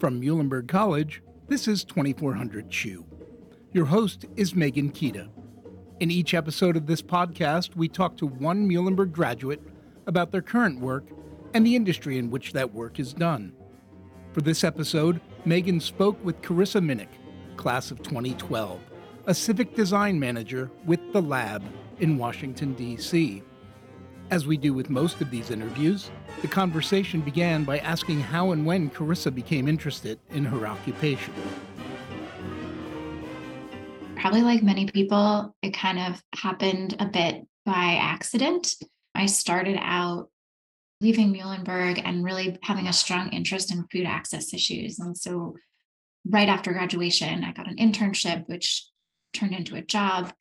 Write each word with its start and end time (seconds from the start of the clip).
From 0.00 0.18
Muhlenberg 0.18 0.66
College, 0.66 1.22
this 1.48 1.68
is 1.68 1.84
2400 1.84 2.70
Chew. 2.70 3.04
Your 3.74 3.84
host 3.84 4.24
is 4.34 4.54
Megan 4.54 4.90
Kita. 4.90 5.28
In 6.00 6.10
each 6.10 6.32
episode 6.32 6.74
of 6.74 6.86
this 6.86 7.02
podcast, 7.02 7.76
we 7.76 7.86
talk 7.86 8.16
to 8.16 8.26
one 8.26 8.66
Muhlenberg 8.66 9.12
graduate 9.12 9.60
about 10.06 10.32
their 10.32 10.40
current 10.40 10.80
work 10.80 11.04
and 11.52 11.66
the 11.66 11.76
industry 11.76 12.16
in 12.16 12.30
which 12.30 12.54
that 12.54 12.72
work 12.72 12.98
is 12.98 13.12
done. 13.12 13.52
For 14.32 14.40
this 14.40 14.64
episode, 14.64 15.20
Megan 15.44 15.80
spoke 15.80 16.24
with 16.24 16.40
Karissa 16.40 16.82
Minnich, 16.82 17.18
class 17.58 17.90
of 17.90 18.02
2012, 18.02 18.80
a 19.26 19.34
civic 19.34 19.74
design 19.74 20.18
manager 20.18 20.70
with 20.86 21.12
The 21.12 21.20
Lab 21.20 21.62
in 21.98 22.16
Washington, 22.16 22.72
D.C. 22.72 23.42
As 24.30 24.46
we 24.46 24.56
do 24.56 24.72
with 24.72 24.90
most 24.90 25.20
of 25.20 25.28
these 25.28 25.50
interviews, 25.50 26.08
the 26.40 26.46
conversation 26.46 27.20
began 27.20 27.64
by 27.64 27.78
asking 27.78 28.20
how 28.20 28.52
and 28.52 28.64
when 28.64 28.88
Karissa 28.88 29.34
became 29.34 29.66
interested 29.66 30.20
in 30.30 30.44
her 30.44 30.68
occupation. 30.68 31.34
Probably 34.14 34.42
like 34.42 34.62
many 34.62 34.86
people, 34.86 35.56
it 35.62 35.74
kind 35.74 35.98
of 35.98 36.22
happened 36.32 36.94
a 37.00 37.06
bit 37.06 37.44
by 37.66 37.98
accident. 38.00 38.72
I 39.16 39.26
started 39.26 39.78
out 39.80 40.28
leaving 41.00 41.32
Muhlenberg 41.32 42.00
and 42.04 42.24
really 42.24 42.56
having 42.62 42.86
a 42.86 42.92
strong 42.92 43.30
interest 43.30 43.72
in 43.72 43.84
food 43.90 44.06
access 44.06 44.54
issues. 44.54 45.00
And 45.00 45.16
so, 45.18 45.56
right 46.24 46.48
after 46.48 46.72
graduation, 46.72 47.42
I 47.42 47.50
got 47.50 47.68
an 47.68 47.78
internship, 47.78 48.46
which 48.46 48.86
turned 49.32 49.54
into 49.54 49.74
a 49.74 49.82
job 49.82 50.32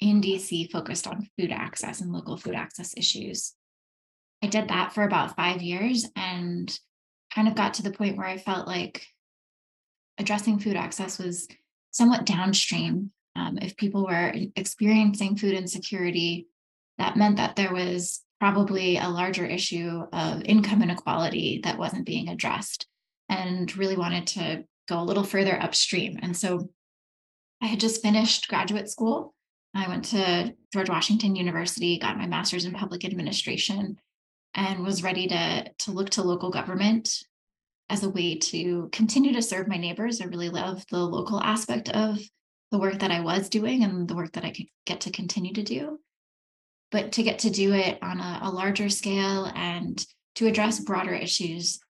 in 0.00 0.20
DC 0.20 0.70
focused 0.70 1.06
on 1.06 1.28
food 1.38 1.52
access 1.52 2.00
and 2.00 2.12
local 2.12 2.36
food 2.36 2.54
access 2.54 2.94
issues. 2.96 3.54
I 4.42 4.46
did 4.46 4.68
that 4.68 4.92
for 4.92 5.04
about 5.04 5.36
five 5.36 5.60
years 5.60 6.08
and 6.16 6.78
kind 7.34 7.46
of 7.48 7.54
got 7.54 7.74
to 7.74 7.82
the 7.82 7.92
point 7.92 8.16
where 8.16 8.26
I 8.26 8.38
felt 8.38 8.66
like 8.66 9.06
addressing 10.18 10.58
food 10.58 10.76
access 10.76 11.18
was 11.18 11.46
somewhat 11.90 12.26
downstream. 12.26 13.10
Um, 13.36 13.58
if 13.60 13.76
people 13.76 14.06
were 14.06 14.32
experiencing 14.56 15.36
food 15.36 15.54
insecurity, 15.54 16.48
that 16.98 17.16
meant 17.16 17.36
that 17.36 17.56
there 17.56 17.72
was 17.72 18.22
probably 18.40 18.96
a 18.96 19.08
larger 19.08 19.44
issue 19.44 20.02
of 20.12 20.42
income 20.44 20.82
inequality 20.82 21.60
that 21.64 21.78
wasn't 21.78 22.06
being 22.06 22.28
addressed 22.28 22.86
and 23.28 23.76
really 23.76 23.96
wanted 23.96 24.26
to 24.26 24.64
go 24.88 25.00
a 25.00 25.04
little 25.04 25.22
further 25.22 25.60
upstream. 25.60 26.18
And 26.22 26.36
so 26.36 26.70
I 27.62 27.66
had 27.66 27.80
just 27.80 28.02
finished 28.02 28.48
graduate 28.48 28.88
school. 28.88 29.34
I 29.74 29.88
went 29.88 30.04
to 30.06 30.54
George 30.72 30.88
Washington 30.88 31.36
University, 31.36 31.98
got 31.98 32.18
my 32.18 32.26
master's 32.26 32.64
in 32.64 32.72
public 32.72 33.04
administration, 33.04 33.98
and 34.54 34.84
was 34.84 35.02
ready 35.02 35.28
to, 35.28 35.70
to 35.78 35.92
look 35.92 36.10
to 36.10 36.22
local 36.22 36.50
government 36.50 37.22
as 37.88 38.02
a 38.02 38.10
way 38.10 38.36
to 38.36 38.88
continue 38.92 39.32
to 39.32 39.42
serve 39.42 39.68
my 39.68 39.76
neighbors. 39.76 40.20
I 40.20 40.24
really 40.24 40.48
love 40.48 40.84
the 40.90 40.98
local 40.98 41.40
aspect 41.40 41.88
of 41.88 42.18
the 42.70 42.78
work 42.78 43.00
that 43.00 43.10
I 43.10 43.20
was 43.20 43.48
doing 43.48 43.84
and 43.84 44.06
the 44.06 44.14
work 44.14 44.32
that 44.32 44.44
I 44.44 44.50
could 44.50 44.66
get 44.86 45.02
to 45.02 45.10
continue 45.10 45.52
to 45.54 45.62
do 45.62 45.98
but 46.90 47.12
to 47.12 47.22
get 47.22 47.40
to 47.40 47.50
do 47.50 47.72
it 47.72 47.98
on 48.02 48.20
a, 48.20 48.40
a 48.42 48.50
larger 48.50 48.88
scale 48.88 49.50
and 49.54 50.04
to 50.36 50.46
address 50.46 50.80
broader 50.80 51.14
issues 51.14 51.80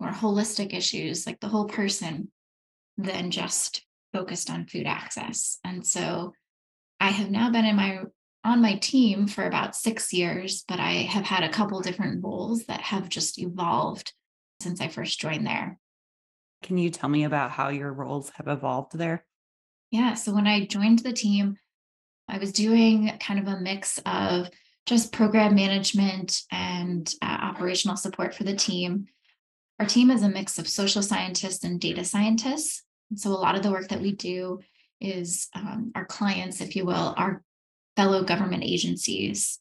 more 0.00 0.10
holistic 0.10 0.74
issues 0.74 1.26
like 1.26 1.40
the 1.40 1.48
whole 1.48 1.66
person 1.66 2.30
than 2.96 3.30
just 3.30 3.84
focused 4.12 4.50
on 4.50 4.66
food 4.66 4.86
access 4.86 5.58
and 5.64 5.86
so 5.86 6.32
i 7.00 7.08
have 7.08 7.30
now 7.30 7.50
been 7.50 7.64
in 7.64 7.76
my 7.76 8.00
on 8.44 8.62
my 8.62 8.76
team 8.76 9.26
for 9.26 9.46
about 9.46 9.76
six 9.76 10.12
years 10.12 10.64
but 10.68 10.80
i 10.80 10.92
have 10.92 11.24
had 11.24 11.42
a 11.42 11.52
couple 11.52 11.80
different 11.80 12.24
roles 12.24 12.64
that 12.66 12.80
have 12.80 13.08
just 13.08 13.38
evolved 13.38 14.12
since 14.60 14.80
i 14.80 14.88
first 14.88 15.20
joined 15.20 15.46
there 15.46 15.78
can 16.62 16.78
you 16.78 16.90
tell 16.90 17.08
me 17.08 17.24
about 17.24 17.50
how 17.50 17.68
your 17.68 17.92
roles 17.92 18.30
have 18.30 18.48
evolved 18.48 18.96
there 18.96 19.24
yeah 19.90 20.14
so 20.14 20.34
when 20.34 20.46
i 20.46 20.64
joined 20.64 21.00
the 21.00 21.12
team 21.12 21.58
I 22.28 22.38
was 22.38 22.52
doing 22.52 23.10
kind 23.20 23.40
of 23.40 23.48
a 23.48 23.60
mix 23.60 23.98
of 24.04 24.50
just 24.86 25.12
program 25.12 25.54
management 25.54 26.42
and 26.52 27.12
uh, 27.22 27.38
operational 27.40 27.96
support 27.96 28.34
for 28.34 28.44
the 28.44 28.54
team. 28.54 29.06
Our 29.80 29.86
team 29.86 30.10
is 30.10 30.22
a 30.22 30.28
mix 30.28 30.58
of 30.58 30.68
social 30.68 31.02
scientists 31.02 31.64
and 31.64 31.80
data 31.80 32.04
scientists. 32.04 32.82
And 33.10 33.18
so 33.18 33.30
a 33.30 33.32
lot 33.32 33.56
of 33.56 33.62
the 33.62 33.70
work 33.70 33.88
that 33.88 34.00
we 34.00 34.12
do 34.12 34.60
is 35.00 35.48
um, 35.54 35.92
our 35.94 36.04
clients, 36.04 36.60
if 36.60 36.76
you 36.76 36.84
will, 36.84 37.14
our 37.16 37.42
fellow 37.96 38.24
government 38.24 38.64
agencies. 38.64 39.58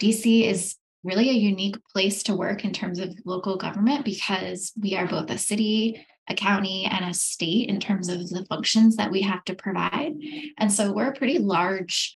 DC 0.00 0.44
is 0.44 0.76
really 1.02 1.30
a 1.30 1.34
unique 1.34 1.76
place 1.92 2.22
to 2.24 2.34
work 2.34 2.64
in 2.64 2.72
terms 2.72 2.98
of 2.98 3.14
local 3.24 3.56
government 3.56 4.04
because 4.04 4.72
we 4.80 4.96
are 4.96 5.06
both 5.06 5.30
a 5.30 5.38
city 5.38 6.04
a 6.28 6.34
county 6.34 6.86
and 6.90 7.04
a 7.04 7.14
state 7.14 7.68
in 7.68 7.78
terms 7.78 8.08
of 8.08 8.28
the 8.30 8.46
functions 8.46 8.96
that 8.96 9.10
we 9.10 9.22
have 9.22 9.44
to 9.44 9.54
provide. 9.54 10.14
And 10.58 10.72
so 10.72 10.92
we're 10.92 11.10
a 11.10 11.16
pretty 11.16 11.38
large, 11.38 12.16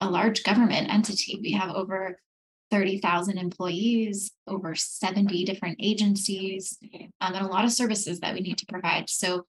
a 0.00 0.08
large 0.08 0.44
government 0.44 0.92
entity. 0.92 1.38
We 1.42 1.52
have 1.52 1.74
over 1.74 2.20
30,000 2.70 3.38
employees, 3.38 4.30
over 4.46 4.74
70 4.74 5.44
different 5.44 5.76
agencies, 5.80 6.78
um, 7.20 7.34
and 7.34 7.44
a 7.44 7.48
lot 7.48 7.64
of 7.64 7.72
services 7.72 8.20
that 8.20 8.34
we 8.34 8.40
need 8.40 8.58
to 8.58 8.66
provide. 8.66 9.10
So 9.10 9.44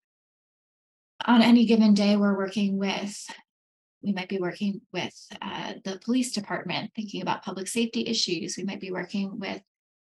on 1.26 1.42
any 1.42 1.66
given 1.66 1.94
day, 1.94 2.16
we're 2.16 2.38
working 2.38 2.78
with, 2.78 3.26
we 4.02 4.12
might 4.12 4.30
be 4.30 4.40
working 4.40 4.82
with 4.92 5.14
uh, 5.42 5.74
the 5.84 6.00
police 6.04 6.32
department, 6.32 6.92
thinking 6.96 7.22
about 7.22 7.44
public 7.44 7.68
safety 7.68 8.08
issues. 8.08 8.58
We 8.58 8.64
might 8.64 8.82
be 8.82 8.92
working 8.92 9.40
with 9.40 9.62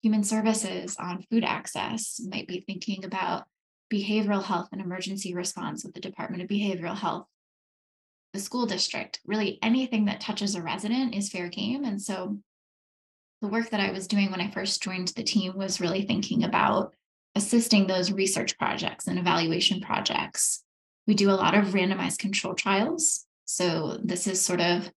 human 0.02 0.24
services 0.24 0.96
on 0.98 1.24
food 1.30 1.44
access, 1.44 2.20
we 2.22 2.28
might 2.28 2.46
be 2.46 2.60
thinking 2.60 3.04
about 3.04 3.44
behavioral 3.92 4.42
health 4.42 4.68
and 4.72 4.80
emergency 4.80 5.34
response 5.34 5.84
with 5.84 5.94
the 5.94 6.00
Department 6.00 6.42
of 6.42 6.48
Behavioral 6.48 6.96
Health, 6.96 7.26
the 8.32 8.40
school 8.40 8.66
district, 8.66 9.20
really 9.24 9.58
anything 9.62 10.06
that 10.06 10.20
touches 10.20 10.54
a 10.54 10.62
resident 10.62 11.14
is 11.14 11.30
fair 11.30 11.48
game. 11.48 11.84
And 11.84 12.02
so 12.02 12.38
the 13.40 13.48
work 13.48 13.70
that 13.70 13.80
I 13.80 13.92
was 13.92 14.06
doing 14.06 14.30
when 14.30 14.40
I 14.40 14.50
first 14.50 14.82
joined 14.82 15.08
the 15.08 15.22
team 15.22 15.56
was 15.56 15.80
really 15.80 16.02
thinking 16.02 16.44
about 16.44 16.94
assisting 17.34 17.86
those 17.86 18.12
research 18.12 18.58
projects 18.58 19.06
and 19.06 19.18
evaluation 19.18 19.80
projects. 19.80 20.63
We 21.06 21.14
do 21.14 21.30
a 21.30 21.32
lot 21.32 21.54
of 21.54 21.68
randomized 21.68 22.18
control 22.18 22.54
trials. 22.54 23.26
So 23.44 23.98
this 24.02 24.26
is 24.26 24.40
sort 24.40 24.60
of 24.60 24.90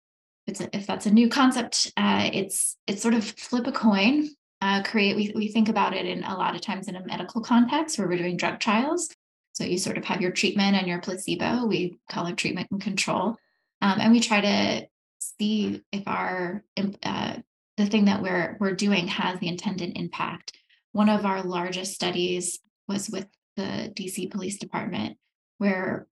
it's 0.46 0.60
a, 0.60 0.76
if 0.76 0.86
that's 0.86 1.06
a 1.06 1.10
new 1.10 1.28
concept, 1.28 1.92
uh, 1.96 2.30
it's 2.32 2.76
it's 2.86 3.02
sort 3.02 3.14
of 3.14 3.24
flip 3.24 3.66
a 3.66 3.72
coin 3.72 4.28
uh, 4.62 4.82
create, 4.82 5.16
we, 5.16 5.32
we 5.34 5.48
think 5.48 5.68
about 5.68 5.94
it 5.94 6.06
in 6.06 6.24
a 6.24 6.36
lot 6.36 6.54
of 6.54 6.60
times 6.60 6.88
in 6.88 6.96
a 6.96 7.04
medical 7.04 7.42
context 7.42 7.98
where 7.98 8.08
we're 8.08 8.18
doing 8.18 8.36
drug 8.36 8.58
trials. 8.58 9.10
So 9.52 9.64
you 9.64 9.78
sort 9.78 9.98
of 9.98 10.04
have 10.04 10.20
your 10.20 10.32
treatment 10.32 10.76
and 10.76 10.86
your 10.86 11.00
placebo. 11.00 11.66
We 11.66 11.98
call 12.10 12.26
it 12.26 12.36
treatment 12.36 12.68
and 12.70 12.80
control. 12.80 13.36
Um, 13.82 14.00
and 14.00 14.12
we 14.12 14.20
try 14.20 14.40
to 14.40 14.88
see 15.18 15.82
if 15.92 16.06
our 16.06 16.64
uh, 17.02 17.36
the 17.76 17.86
thing 17.86 18.06
that 18.06 18.22
we're 18.22 18.56
we're 18.58 18.74
doing 18.74 19.08
has 19.08 19.38
the 19.38 19.48
intended 19.48 19.96
impact. 19.96 20.52
One 20.92 21.08
of 21.08 21.26
our 21.26 21.42
largest 21.42 21.94
studies 21.94 22.58
was 22.88 23.10
with 23.10 23.26
the 23.56 23.92
DC 23.94 24.30
Police 24.30 24.58
Department, 24.58 25.18
where 25.58 26.06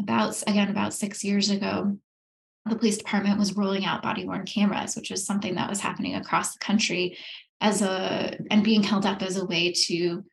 about 0.00 0.42
again 0.46 0.70
about 0.70 0.94
six 0.94 1.22
years 1.22 1.50
ago, 1.50 1.96
the 2.66 2.76
police 2.76 2.98
department 2.98 3.38
was 3.38 3.56
rolling 3.56 3.84
out 3.84 4.02
body 4.02 4.24
worn 4.24 4.44
cameras, 4.44 4.96
which 4.96 5.10
is 5.10 5.24
something 5.24 5.54
that 5.54 5.68
was 5.68 5.80
happening 5.80 6.14
across 6.14 6.52
the 6.52 6.58
country 6.58 7.16
as 7.60 7.82
a 7.82 8.36
and 8.50 8.64
being 8.64 8.82
held 8.82 9.06
up 9.06 9.22
as 9.22 9.36
a 9.36 9.44
way 9.44 9.72
to 9.72 10.24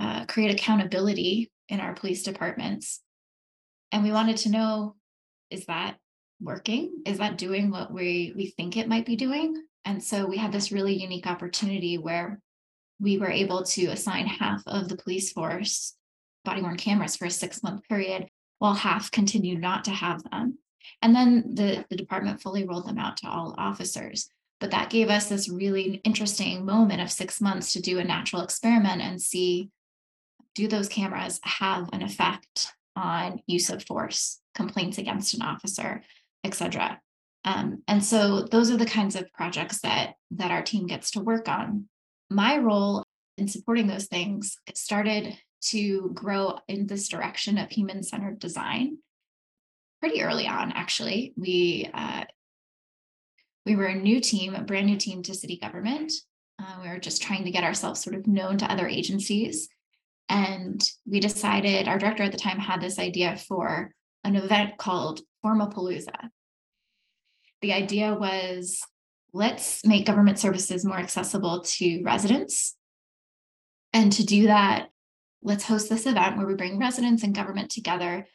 uh, 0.00 0.24
create 0.26 0.52
accountability 0.52 1.50
in 1.68 1.80
our 1.80 1.94
police 1.94 2.22
departments. 2.22 3.00
And 3.92 4.02
we 4.02 4.12
wanted 4.12 4.36
to 4.38 4.50
know 4.50 4.96
is 5.50 5.66
that 5.66 5.96
working? 6.40 7.02
Is 7.06 7.18
that 7.18 7.38
doing 7.38 7.70
what 7.70 7.92
we 7.92 8.32
we 8.36 8.46
think 8.46 8.76
it 8.76 8.88
might 8.88 9.06
be 9.06 9.16
doing? 9.16 9.62
And 9.84 10.02
so 10.02 10.26
we 10.26 10.36
had 10.36 10.52
this 10.52 10.72
really 10.72 10.94
unique 10.94 11.26
opportunity 11.26 11.98
where 11.98 12.40
we 13.00 13.18
were 13.18 13.30
able 13.30 13.64
to 13.64 13.86
assign 13.86 14.26
half 14.26 14.62
of 14.66 14.88
the 14.88 14.96
police 14.96 15.32
force 15.32 15.94
body 16.44 16.62
worn 16.62 16.76
cameras 16.76 17.16
for 17.16 17.26
a 17.26 17.30
six 17.30 17.62
month 17.62 17.82
period 17.88 18.28
while 18.58 18.74
half 18.74 19.10
continued 19.10 19.60
not 19.60 19.84
to 19.84 19.90
have 19.90 20.22
them 20.30 20.58
and 21.02 21.14
then 21.14 21.54
the, 21.54 21.84
the 21.90 21.96
department 21.96 22.40
fully 22.42 22.64
rolled 22.64 22.86
them 22.86 22.98
out 22.98 23.16
to 23.16 23.28
all 23.28 23.54
officers 23.58 24.28
but 24.60 24.70
that 24.70 24.90
gave 24.90 25.10
us 25.10 25.28
this 25.28 25.48
really 25.48 26.00
interesting 26.04 26.64
moment 26.64 27.00
of 27.00 27.10
six 27.10 27.40
months 27.40 27.72
to 27.72 27.82
do 27.82 27.98
a 27.98 28.04
natural 28.04 28.42
experiment 28.42 29.02
and 29.02 29.20
see 29.20 29.70
do 30.54 30.68
those 30.68 30.88
cameras 30.88 31.40
have 31.42 31.90
an 31.92 32.02
effect 32.02 32.72
on 32.96 33.40
use 33.46 33.70
of 33.70 33.84
force, 33.84 34.40
complaints 34.54 34.98
against 34.98 35.34
an 35.34 35.42
officer, 35.42 36.02
etc. 36.44 37.00
Um, 37.44 37.82
and 37.88 38.02
so 38.04 38.42
those 38.42 38.70
are 38.70 38.76
the 38.76 38.86
kinds 38.86 39.16
of 39.16 39.32
projects 39.32 39.80
that 39.80 40.14
that 40.30 40.50
our 40.50 40.62
team 40.62 40.86
gets 40.86 41.10
to 41.12 41.20
work 41.20 41.48
on. 41.48 41.88
My 42.30 42.56
role 42.56 43.04
in 43.36 43.48
supporting 43.48 43.86
those 43.86 44.06
things 44.06 44.56
started 44.74 45.36
to 45.70 46.10
grow 46.14 46.58
in 46.68 46.86
this 46.86 47.08
direction 47.08 47.58
of 47.58 47.70
human-centered 47.70 48.38
design 48.38 48.98
pretty 50.00 50.22
early 50.22 50.46
on. 50.46 50.72
Actually, 50.72 51.32
we 51.36 51.88
uh, 51.94 52.24
we 53.64 53.76
were 53.76 53.86
a 53.86 53.94
new 53.94 54.20
team, 54.20 54.54
a 54.54 54.62
brand 54.62 54.86
new 54.86 54.98
team 54.98 55.22
to 55.22 55.34
city 55.34 55.56
government. 55.56 56.12
Uh, 56.60 56.80
we 56.82 56.88
were 56.88 56.98
just 56.98 57.22
trying 57.22 57.44
to 57.44 57.50
get 57.50 57.64
ourselves 57.64 58.00
sort 58.02 58.14
of 58.14 58.26
known 58.26 58.58
to 58.58 58.70
other 58.70 58.86
agencies. 58.86 59.68
And 60.28 60.82
we 61.06 61.20
decided, 61.20 61.88
our 61.88 61.98
director 61.98 62.22
at 62.22 62.32
the 62.32 62.38
time 62.38 62.58
had 62.58 62.80
this 62.80 62.98
idea 62.98 63.36
for 63.36 63.92
an 64.22 64.36
event 64.36 64.76
called 64.78 65.20
Formapalooza. 65.44 66.28
The 67.62 67.72
idea 67.72 68.14
was 68.14 68.80
let's 69.32 69.84
make 69.84 70.06
government 70.06 70.38
services 70.38 70.84
more 70.84 70.98
accessible 70.98 71.62
to 71.62 72.02
residents. 72.02 72.76
And 73.92 74.12
to 74.12 74.24
do 74.24 74.46
that, 74.46 74.88
let's 75.44 75.64
host 75.64 75.88
this 75.88 76.06
event 76.06 76.36
where 76.36 76.46
we 76.46 76.54
bring 76.54 76.78
residents 76.78 77.22
and 77.22 77.34
government 77.34 77.70
together 77.70 78.26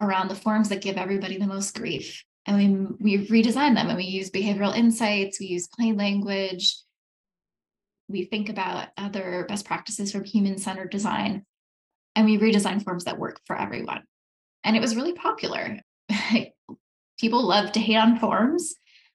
around 0.00 0.28
the 0.28 0.34
forms 0.34 0.68
that 0.68 0.80
give 0.80 0.96
everybody 0.96 1.36
the 1.36 1.46
most 1.46 1.74
grief. 1.74 2.24
And 2.46 2.96
we, 3.00 3.16
we 3.16 3.28
redesign 3.28 3.74
them 3.74 3.88
and 3.88 3.96
we 3.96 4.04
use 4.04 4.30
behavioral 4.30 4.74
insights, 4.74 5.38
we 5.38 5.46
use 5.46 5.68
plain 5.68 5.96
language, 5.96 6.76
we 8.08 8.24
think 8.24 8.48
about 8.48 8.88
other 8.96 9.44
best 9.48 9.64
practices 9.64 10.12
from 10.12 10.24
human 10.24 10.58
centered 10.58 10.90
design, 10.90 11.44
and 12.14 12.26
we 12.26 12.38
redesign 12.38 12.82
forms 12.82 13.04
that 13.04 13.18
work 13.18 13.40
for 13.46 13.58
everyone. 13.58 14.02
And 14.64 14.76
it 14.76 14.80
was 14.80 14.96
really 14.96 15.14
popular. 15.14 15.80
People 17.20 17.46
love 17.46 17.72
to 17.72 17.80
hate 17.80 17.96
on 17.96 18.18
forms. 18.18 18.74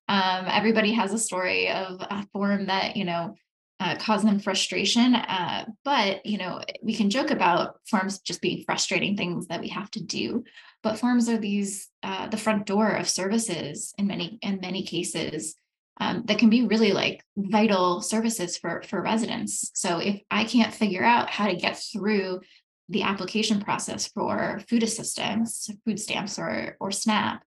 Um, 0.10 0.46
everybody 0.48 0.94
has 0.94 1.14
a 1.14 1.20
story 1.20 1.70
of 1.70 2.02
a 2.02 2.26
form 2.34 2.68
that, 2.68 2.96
you 2.96 3.06
know, 3.06 3.36
uh, 3.80 3.96
cause 3.96 4.24
them 4.24 4.40
frustration. 4.40 5.16
Uh, 5.16 5.66
but 5.84 6.26
you 6.26 6.38
know, 6.38 6.62
we 6.82 6.96
can 6.96 7.10
joke 7.10 7.32
about 7.32 7.80
forms 7.88 8.20
just 8.20 8.42
being 8.42 8.64
frustrating 8.64 9.16
things 9.16 9.48
that 9.48 9.62
we 9.62 9.70
have 9.70 9.92
to 9.92 10.04
do. 10.04 10.44
But 10.84 11.00
forms 11.00 11.30
are 11.30 11.38
these 11.38 11.90
uh, 12.04 12.28
the 12.28 12.38
front 12.38 12.66
door 12.66 12.90
of 12.90 13.10
services 13.10 13.94
in 13.98 14.08
many 14.08 14.40
in 14.42 14.60
many 14.62 14.84
cases 14.84 15.56
um, 16.00 16.24
that 16.26 16.40
can 16.40 16.50
be 16.50 16.66
really 16.66 16.92
like 16.92 17.24
vital 17.36 18.02
services 18.02 18.58
for 18.58 18.82
for 18.84 19.02
residents. 19.02 19.72
So 19.74 20.00
if 20.00 20.22
I 20.32 20.46
can't 20.46 20.74
figure 20.74 21.04
out 21.04 21.30
how 21.30 21.48
to 21.48 21.56
get 21.56 21.78
through 21.78 22.42
the 22.90 23.04
application 23.04 23.60
process 23.60 24.08
for 24.08 24.62
food 24.70 24.84
assistance, 24.84 25.70
food 25.86 26.00
stamps, 26.00 26.40
or 26.40 26.78
or 26.80 26.92
SNAP, 26.92 27.44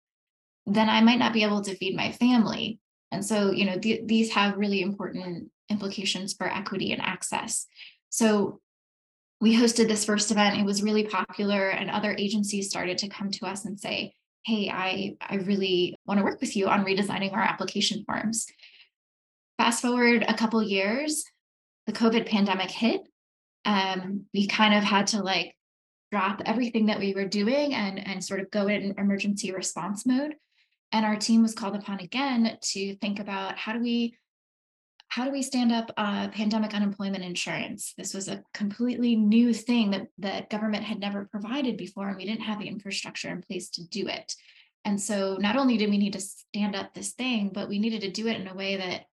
then 0.66 0.88
I 0.88 1.00
might 1.00 1.18
not 1.18 1.32
be 1.32 1.44
able 1.44 1.62
to 1.62 1.76
feed 1.76 1.96
my 1.96 2.12
family. 2.12 2.78
And 3.12 3.24
so, 3.24 3.50
you 3.50 3.64
know, 3.64 3.78
th- 3.78 4.06
these 4.06 4.32
have 4.32 4.56
really 4.56 4.82
important 4.82 5.50
implications 5.70 6.34
for 6.34 6.46
equity 6.46 6.92
and 6.92 7.00
access. 7.02 7.66
So 8.10 8.60
we 9.40 9.56
hosted 9.56 9.88
this 9.88 10.04
first 10.04 10.30
event. 10.30 10.58
It 10.58 10.66
was 10.66 10.82
really 10.82 11.04
popular, 11.04 11.70
and 11.70 11.90
other 11.90 12.14
agencies 12.18 12.68
started 12.68 12.98
to 12.98 13.08
come 13.08 13.30
to 13.30 13.46
us 13.46 13.64
and 13.64 13.80
say, 13.80 14.14
Hey, 14.44 14.70
I, 14.70 15.16
I 15.20 15.36
really 15.36 15.96
want 16.06 16.18
to 16.18 16.24
work 16.24 16.40
with 16.40 16.56
you 16.56 16.68
on 16.68 16.84
redesigning 16.84 17.32
our 17.32 17.42
application 17.42 18.04
forms. 18.04 18.46
Fast 19.58 19.82
forward 19.82 20.24
a 20.26 20.34
couple 20.34 20.62
years, 20.62 21.24
the 21.86 21.92
COVID 21.92 22.26
pandemic 22.26 22.70
hit. 22.70 23.02
Um, 23.66 24.24
we 24.32 24.46
kind 24.46 24.74
of 24.74 24.82
had 24.82 25.08
to 25.08 25.22
like 25.22 25.54
drop 26.10 26.40
everything 26.46 26.86
that 26.86 26.98
we 26.98 27.14
were 27.14 27.26
doing 27.26 27.74
and, 27.74 28.06
and 28.06 28.24
sort 28.24 28.40
of 28.40 28.50
go 28.50 28.66
in 28.66 28.94
emergency 28.98 29.52
response 29.52 30.06
mode. 30.06 30.34
And 30.92 31.06
our 31.06 31.16
team 31.16 31.42
was 31.42 31.54
called 31.54 31.76
upon 31.76 32.00
again 32.00 32.58
to 32.60 32.96
think 32.96 33.20
about 33.20 33.58
how 33.58 33.72
do 33.72 33.80
we 33.80 34.16
how 35.10 35.24
do 35.24 35.32
we 35.32 35.42
stand 35.42 35.72
up 35.72 35.90
uh, 35.96 36.28
pandemic 36.28 36.72
unemployment 36.72 37.24
insurance? 37.24 37.94
This 37.98 38.14
was 38.14 38.28
a 38.28 38.44
completely 38.54 39.16
new 39.16 39.52
thing 39.52 39.90
that, 39.90 40.06
the 40.18 40.46
government 40.48 40.84
had 40.84 41.00
never 41.00 41.28
provided 41.30 41.76
before, 41.76 42.08
and 42.08 42.16
we 42.16 42.24
didn't 42.24 42.42
have 42.42 42.60
the 42.60 42.68
infrastructure 42.68 43.28
in 43.28 43.42
place 43.42 43.70
to 43.70 43.86
do 43.88 44.06
it. 44.06 44.34
And 44.84 45.00
so 45.00 45.36
not 45.40 45.56
only 45.56 45.76
did 45.76 45.90
we 45.90 45.98
need 45.98 46.12
to 46.12 46.20
stand 46.20 46.76
up 46.76 46.94
this 46.94 47.12
thing, 47.12 47.50
but 47.52 47.68
we 47.68 47.80
needed 47.80 48.02
to 48.02 48.10
do 48.10 48.28
it 48.28 48.40
in 48.40 48.46
a 48.46 48.54
way 48.54 48.76
that 48.76 49.06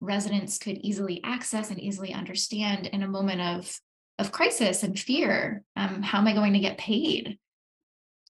residents 0.00 0.58
could 0.58 0.78
easily 0.78 1.20
access 1.22 1.70
and 1.70 1.80
easily 1.80 2.12
understand 2.12 2.86
in 2.88 3.04
a 3.04 3.08
moment 3.08 3.40
of, 3.40 3.78
of 4.18 4.32
crisis 4.32 4.82
and 4.82 4.98
fear. 4.98 5.62
Um, 5.76 6.02
how 6.02 6.18
am 6.18 6.26
I 6.26 6.34
going 6.34 6.54
to 6.54 6.58
get 6.58 6.78
paid? 6.78 7.38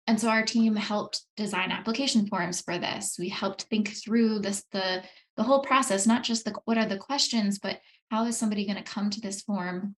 And 0.07 0.21
so 0.21 0.29
our 0.29 0.45
team 0.45 0.77
helped 0.77 1.23
design 1.39 1.71
application 1.71 2.27
forms 2.27 2.61
for 2.61 2.79
this. 2.79 3.17
We 3.19 3.31
helped 3.31 3.63
think 3.63 3.89
through 3.97 4.41
this 4.41 4.65
the 4.73 5.03
the 5.37 5.43
whole 5.43 5.61
process, 5.61 6.07
not 6.07 6.23
just 6.23 6.45
the 6.45 6.55
what 6.65 6.79
are 6.79 6.87
the 6.87 6.97
questions, 6.97 7.59
but 7.59 7.81
how 8.11 8.25
is 8.27 8.37
somebody 8.37 8.67
going 8.67 8.77
to 8.77 8.83
come 8.83 9.11
to 9.11 9.21
this 9.21 9.43
form? 9.43 9.97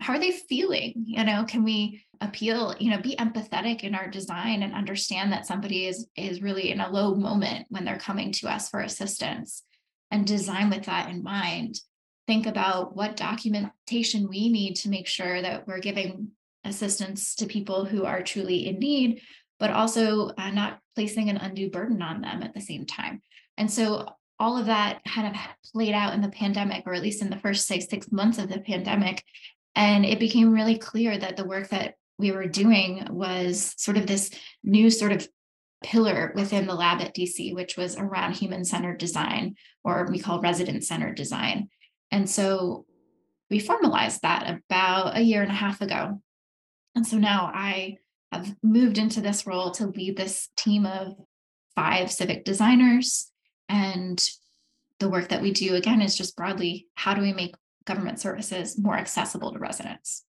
How 0.00 0.14
are 0.14 0.18
they 0.18 0.32
feeling? 0.32 0.94
You 1.06 1.24
know, 1.24 1.44
can 1.44 1.62
we 1.62 2.04
appeal, 2.20 2.74
you 2.78 2.90
know, 2.90 3.00
be 3.00 3.16
empathetic 3.16 3.82
in 3.82 3.94
our 3.94 4.08
design 4.08 4.62
and 4.62 4.74
understand 4.74 5.32
that 5.32 5.46
somebody 5.46 5.86
is 5.86 6.06
is 6.16 6.42
really 6.42 6.70
in 6.70 6.80
a 6.80 6.90
low 6.90 7.14
moment 7.14 7.66
when 7.70 7.84
they're 7.84 7.98
coming 7.98 8.32
to 8.32 8.48
us 8.48 8.68
for 8.68 8.80
assistance 8.80 9.62
and 10.10 10.26
design 10.26 10.70
with 10.70 10.84
that 10.84 11.10
in 11.10 11.22
mind. 11.22 11.80
Think 12.26 12.46
about 12.46 12.94
what 12.94 13.16
documentation 13.16 14.28
we 14.28 14.50
need 14.50 14.76
to 14.76 14.88
make 14.88 15.06
sure 15.06 15.40
that 15.40 15.66
we're 15.66 15.80
giving 15.80 16.28
assistance 16.64 17.34
to 17.36 17.46
people 17.46 17.84
who 17.84 18.04
are 18.04 18.22
truly 18.22 18.68
in 18.68 18.78
need, 18.78 19.22
but 19.58 19.70
also 19.70 20.28
uh, 20.36 20.50
not 20.50 20.78
placing 20.94 21.30
an 21.30 21.38
undue 21.38 21.70
burden 21.70 22.02
on 22.02 22.20
them 22.20 22.42
at 22.42 22.54
the 22.54 22.60
same 22.60 22.86
time. 22.86 23.22
And 23.56 23.70
so 23.70 24.06
all 24.40 24.56
of 24.56 24.66
that 24.66 25.04
kind 25.04 25.28
of 25.28 25.40
played 25.72 25.92
out 25.92 26.14
in 26.14 26.22
the 26.22 26.30
pandemic, 26.30 26.84
or 26.86 26.94
at 26.94 27.02
least 27.02 27.20
in 27.22 27.28
the 27.28 27.38
first, 27.38 27.66
say, 27.66 27.78
six 27.78 28.10
months 28.10 28.38
of 28.38 28.48
the 28.48 28.60
pandemic. 28.60 29.22
And 29.76 30.04
it 30.04 30.18
became 30.18 30.52
really 30.52 30.78
clear 30.78 31.16
that 31.16 31.36
the 31.36 31.44
work 31.44 31.68
that 31.68 31.94
we 32.18 32.32
were 32.32 32.46
doing 32.46 33.06
was 33.10 33.74
sort 33.76 33.98
of 33.98 34.06
this 34.06 34.30
new 34.64 34.90
sort 34.90 35.12
of 35.12 35.28
pillar 35.84 36.32
within 36.34 36.66
the 36.66 36.74
lab 36.74 37.00
at 37.00 37.14
DC, 37.14 37.54
which 37.54 37.76
was 37.76 37.96
around 37.96 38.32
human 38.32 38.64
centered 38.64 38.98
design, 38.98 39.56
or 39.84 40.08
we 40.10 40.18
call 40.18 40.40
resident 40.40 40.84
centered 40.84 41.16
design. 41.16 41.68
And 42.10 42.28
so 42.28 42.86
we 43.50 43.58
formalized 43.58 44.22
that 44.22 44.48
about 44.48 45.16
a 45.16 45.22
year 45.22 45.42
and 45.42 45.50
a 45.50 45.54
half 45.54 45.80
ago. 45.80 46.20
And 46.94 47.06
so 47.06 47.18
now 47.18 47.50
I 47.54 47.96
have 48.32 48.54
moved 48.62 48.96
into 48.96 49.20
this 49.20 49.46
role 49.46 49.70
to 49.72 49.86
lead 49.86 50.16
this 50.16 50.48
team 50.56 50.86
of 50.86 51.14
five 51.74 52.10
civic 52.10 52.44
designers 52.44 53.29
and 53.70 54.22
the 54.98 55.08
work 55.08 55.28
that 55.28 55.40
we 55.40 55.52
do, 55.52 55.76
again, 55.76 56.02
is 56.02 56.18
just 56.18 56.36
broadly 56.36 56.88
how 56.94 57.14
do 57.14 57.22
we 57.22 57.32
make 57.32 57.54
government 57.86 58.20
services 58.20 58.76
more 58.76 58.98
accessible 58.98 59.52
to 59.52 59.58
residents? 59.58 60.24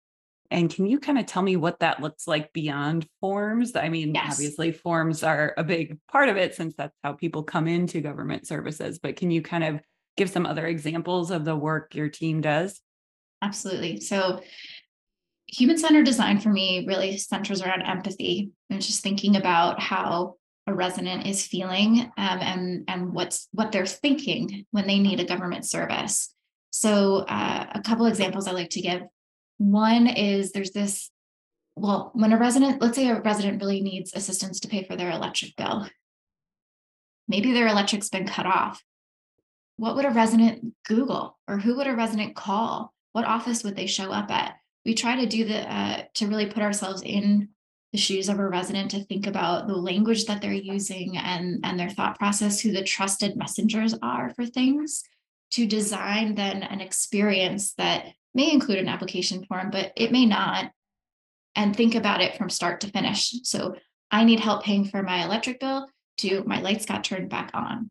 And 0.50 0.72
can 0.72 0.86
you 0.86 0.98
kind 0.98 1.18
of 1.18 1.26
tell 1.26 1.42
me 1.42 1.56
what 1.56 1.80
that 1.80 2.00
looks 2.00 2.26
like 2.26 2.52
beyond 2.52 3.06
forms? 3.20 3.76
I 3.76 3.90
mean, 3.90 4.14
yes. 4.14 4.32
obviously, 4.32 4.72
forms 4.72 5.22
are 5.22 5.52
a 5.56 5.64
big 5.64 5.98
part 6.10 6.28
of 6.28 6.36
it 6.36 6.54
since 6.54 6.74
that's 6.76 6.96
how 7.04 7.12
people 7.12 7.42
come 7.42 7.68
into 7.68 8.00
government 8.00 8.46
services. 8.46 8.98
But 8.98 9.16
can 9.16 9.30
you 9.30 9.42
kind 9.42 9.64
of 9.64 9.80
give 10.16 10.30
some 10.30 10.46
other 10.46 10.66
examples 10.66 11.30
of 11.30 11.44
the 11.44 11.56
work 11.56 11.94
your 11.94 12.08
team 12.08 12.40
does? 12.40 12.80
Absolutely. 13.42 14.00
So, 14.00 14.40
human 15.48 15.78
centered 15.78 16.06
design 16.06 16.40
for 16.40 16.48
me 16.48 16.86
really 16.86 17.18
centers 17.18 17.60
around 17.60 17.82
empathy 17.82 18.50
and 18.70 18.80
just 18.80 19.02
thinking 19.02 19.36
about 19.36 19.80
how 19.80 20.36
a 20.66 20.74
resident 20.74 21.26
is 21.26 21.46
feeling 21.46 22.12
um, 22.16 22.38
and 22.40 22.84
and 22.88 23.12
what's 23.12 23.48
what 23.52 23.72
they're 23.72 23.86
thinking 23.86 24.66
when 24.72 24.86
they 24.86 24.98
need 24.98 25.20
a 25.20 25.24
government 25.24 25.64
service. 25.64 26.34
So 26.70 27.18
uh, 27.28 27.66
a 27.74 27.82
couple 27.82 28.06
examples 28.06 28.46
I 28.46 28.52
like 28.52 28.70
to 28.70 28.80
give. 28.80 29.02
One 29.58 30.06
is 30.06 30.52
there's 30.52 30.72
this 30.72 31.10
well 31.76 32.10
when 32.14 32.32
a 32.32 32.38
resident 32.38 32.82
let's 32.82 32.96
say 32.96 33.08
a 33.08 33.20
resident 33.20 33.62
really 33.62 33.80
needs 33.80 34.12
assistance 34.14 34.60
to 34.60 34.68
pay 34.68 34.84
for 34.84 34.96
their 34.96 35.10
electric 35.10 35.56
bill. 35.56 35.88
Maybe 37.28 37.52
their 37.52 37.68
electric's 37.68 38.08
been 38.08 38.26
cut 38.26 38.46
off. 38.46 38.82
What 39.76 39.94
would 39.96 40.04
a 40.04 40.10
resident 40.10 40.74
Google 40.84 41.38
or 41.46 41.58
who 41.58 41.76
would 41.76 41.86
a 41.86 41.94
resident 41.94 42.34
call? 42.34 42.92
What 43.12 43.24
office 43.24 43.62
would 43.62 43.76
they 43.76 43.86
show 43.86 44.10
up 44.10 44.30
at? 44.30 44.56
We 44.84 44.94
try 44.94 45.16
to 45.16 45.26
do 45.26 45.44
the 45.44 45.72
uh, 45.72 46.02
to 46.14 46.26
really 46.26 46.46
put 46.46 46.62
ourselves 46.62 47.02
in 47.02 47.50
the 47.92 47.98
shoes 47.98 48.28
of 48.28 48.38
a 48.38 48.48
resident 48.48 48.90
to 48.90 49.04
think 49.04 49.26
about 49.26 49.66
the 49.66 49.76
language 49.76 50.26
that 50.26 50.42
they're 50.42 50.52
using 50.52 51.16
and, 51.16 51.60
and 51.64 51.78
their 51.78 51.90
thought 51.90 52.18
process, 52.18 52.60
who 52.60 52.72
the 52.72 52.82
trusted 52.82 53.36
messengers 53.36 53.94
are 54.02 54.32
for 54.34 54.44
things, 54.44 55.02
to 55.52 55.66
design 55.66 56.34
then 56.34 56.62
an 56.62 56.80
experience 56.80 57.74
that 57.74 58.06
may 58.34 58.52
include 58.52 58.78
an 58.78 58.88
application 58.88 59.44
form, 59.44 59.70
but 59.70 59.92
it 59.96 60.12
may 60.12 60.26
not, 60.26 60.72
and 61.54 61.74
think 61.74 61.94
about 61.94 62.20
it 62.20 62.36
from 62.36 62.50
start 62.50 62.80
to 62.80 62.88
finish. 62.88 63.34
So 63.44 63.76
I 64.10 64.24
need 64.24 64.40
help 64.40 64.62
paying 64.62 64.84
for 64.84 65.02
my 65.02 65.24
electric 65.24 65.60
bill 65.60 65.88
to 66.18 66.42
my 66.44 66.60
lights 66.60 66.86
got 66.86 67.04
turned 67.04 67.30
back 67.30 67.50
on. 67.54 67.90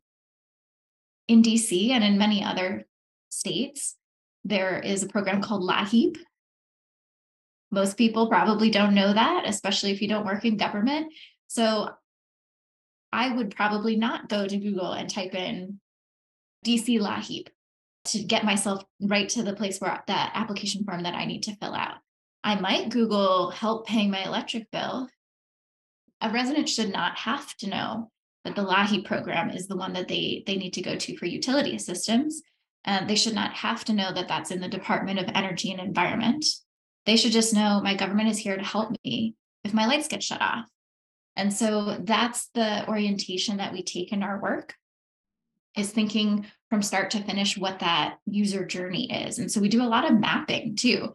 In 1.28 1.42
DC 1.42 1.90
and 1.90 2.04
in 2.04 2.18
many 2.18 2.44
other 2.44 2.86
states, 3.30 3.96
there 4.44 4.80
is 4.80 5.02
a 5.02 5.08
program 5.08 5.42
called 5.42 5.64
LIHEAP, 5.64 6.18
most 7.76 7.98
people 7.98 8.28
probably 8.28 8.72
don't 8.72 8.96
know 8.96 9.14
that, 9.14 9.44
especially 9.46 9.92
if 9.92 10.02
you 10.02 10.08
don't 10.08 10.26
work 10.26 10.46
in 10.46 10.56
government. 10.56 11.14
So 11.48 11.90
I 13.12 13.36
would 13.36 13.56
probably 13.56 13.98
not 13.98 14.30
go 14.30 14.48
to 14.48 14.58
Google 14.58 14.94
and 14.94 15.10
type 15.10 15.36
in 15.36 15.80
DC 16.66 17.00
LIHEAP 17.00 17.48
to 18.06 18.24
get 18.24 18.46
myself 18.46 18.84
right 19.02 19.28
to 19.30 19.44
the 19.44 19.54
place 19.54 19.80
where 19.80 20.02
that 20.08 20.32
application 20.34 20.86
form 20.86 21.04
that 21.04 21.16
I 21.16 21.26
need 21.26 21.44
to 21.44 21.56
fill 21.58 21.76
out. 21.76 21.98
I 22.44 22.60
might 22.60 22.90
Google 22.90 23.52
help 23.52 23.88
paying 23.88 24.10
my 24.10 24.24
electric 24.24 24.72
bill. 24.72 25.10
A 26.22 26.32
resident 26.32 26.70
should 26.70 26.94
not 26.94 27.18
have 27.18 27.56
to 27.58 27.70
know 27.70 28.12
that 28.46 28.56
the 28.56 28.64
LIHEAP 28.64 29.06
program 29.06 29.50
is 29.50 29.68
the 29.68 29.76
one 29.76 29.94
that 29.94 30.08
they, 30.08 30.44
they 30.48 30.56
need 30.56 30.74
to 30.74 30.82
go 30.82 30.96
to 30.96 31.18
for 31.18 31.26
utility 31.26 31.76
assistance. 31.76 32.42
And 32.86 33.10
they 33.10 33.16
should 33.16 33.36
not 33.36 33.54
have 33.54 33.84
to 33.86 33.94
know 33.94 34.14
that 34.14 34.28
that's 34.30 34.52
in 34.52 34.62
the 34.62 34.70
Department 34.70 35.20
of 35.20 35.30
Energy 35.34 35.72
and 35.72 35.82
Environment 35.82 36.46
They 37.06 37.18
should 37.18 37.32
just 37.32 37.54
know 37.54 37.82
my 37.82 37.96
government 37.96 38.30
is 38.30 38.38
here 38.38 38.58
to 38.58 38.64
help 38.64 38.96
me 39.04 39.36
if 39.64 39.74
my 39.74 39.86
lights 39.86 40.08
get 40.08 40.24
shut 40.24 40.42
off. 40.42 40.66
And 41.36 41.54
so 41.54 41.98
that's 42.00 42.50
the 42.54 42.88
orientation 42.88 43.58
that 43.58 43.74
we 43.74 43.84
take 43.84 44.12
in 44.12 44.24
our 44.24 44.42
work 44.42 44.76
is 45.76 45.92
thinking 45.92 46.46
from 46.70 46.82
start 46.82 47.12
to 47.12 47.24
finish 47.24 47.58
what 47.58 47.80
that 47.80 48.18
user 48.26 48.66
journey 48.66 49.12
is. 49.12 49.40
And 49.40 49.52
so 49.52 49.60
we 49.60 49.70
do 49.70 49.84
a 49.84 49.88
lot 49.88 50.10
of 50.10 50.20
mapping 50.20 50.76
too. 50.76 51.14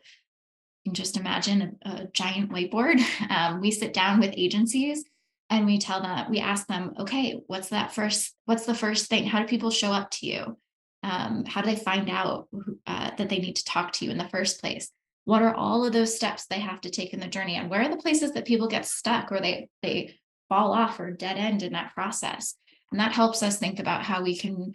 You 0.85 0.85
can 0.85 0.95
just 0.95 1.17
imagine 1.17 1.79
a, 1.85 1.91
a 1.91 2.07
giant 2.13 2.51
whiteboard. 2.51 3.01
Um, 3.31 3.61
we 3.61 3.71
sit 3.71 3.95
down 3.95 4.19
with 4.19 4.35
agencies 4.37 5.05
and 5.51 5.65
we 5.65 5.79
tell 5.79 6.03
them, 6.03 6.31
we 6.31 6.41
ask 6.41 6.67
them, 6.67 6.95
okay, 6.99 7.41
what's 7.47 7.69
that 7.69 7.95
first, 7.95 8.35
what's 8.45 8.67
the 8.67 8.75
first 8.75 9.07
thing? 9.07 9.25
How 9.25 9.41
do 9.41 9.47
people 9.47 9.71
show 9.71 9.93
up 9.93 10.11
to 10.13 10.27
you? 10.27 10.59
Um, 11.03 11.45
how 11.47 11.63
do 11.63 11.71
they 11.71 11.77
find 11.77 12.11
out 12.11 12.49
uh, 12.87 13.13
that 13.17 13.29
they 13.29 13.39
need 13.39 13.57
to 13.57 13.65
talk 13.65 13.93
to 13.93 14.05
you 14.05 14.11
in 14.11 14.19
the 14.19 14.29
first 14.29 14.61
place? 14.61 14.91
What 15.25 15.43
are 15.43 15.55
all 15.55 15.85
of 15.85 15.93
those 15.93 16.17
steps 16.17 16.47
they 16.47 16.61
have 16.61 16.81
to 16.83 16.91
take 16.91 17.13
in 17.13 17.21
the 17.21 17.29
journey? 17.29 17.57
And 17.57 17.71
where 17.71 17.83
are 17.83 17.89
the 17.89 17.97
places 17.97 18.33
that 18.33 18.47
people 18.47 18.69
get 18.69 18.87
stuck 18.87 19.31
or 19.31 19.41
they 19.41 19.69
they 19.83 20.19
fall 20.49 20.73
off 20.73 20.99
or 20.99 21.11
dead 21.11 21.37
end 21.37 21.63
in 21.63 21.73
that 21.75 21.95
process? 21.95 22.57
And 22.91 23.01
that 23.01 23.13
helps 23.13 23.43
us 23.43 23.59
think 23.59 23.79
about 23.79 24.03
how 24.03 24.23
we 24.23 24.37
can 24.37 24.75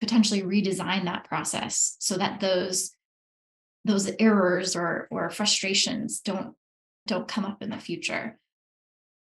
potentially 0.00 0.42
redesign 0.42 1.04
that 1.04 1.24
process 1.24 1.96
so 2.00 2.16
that 2.16 2.40
those 2.40 2.92
those 3.84 4.10
errors 4.18 4.76
or 4.76 5.06
or 5.10 5.30
frustrations 5.30 6.20
don't 6.20 6.54
don't 7.06 7.28
come 7.28 7.44
up 7.44 7.62
in 7.62 7.70
the 7.70 7.78
future 7.78 8.38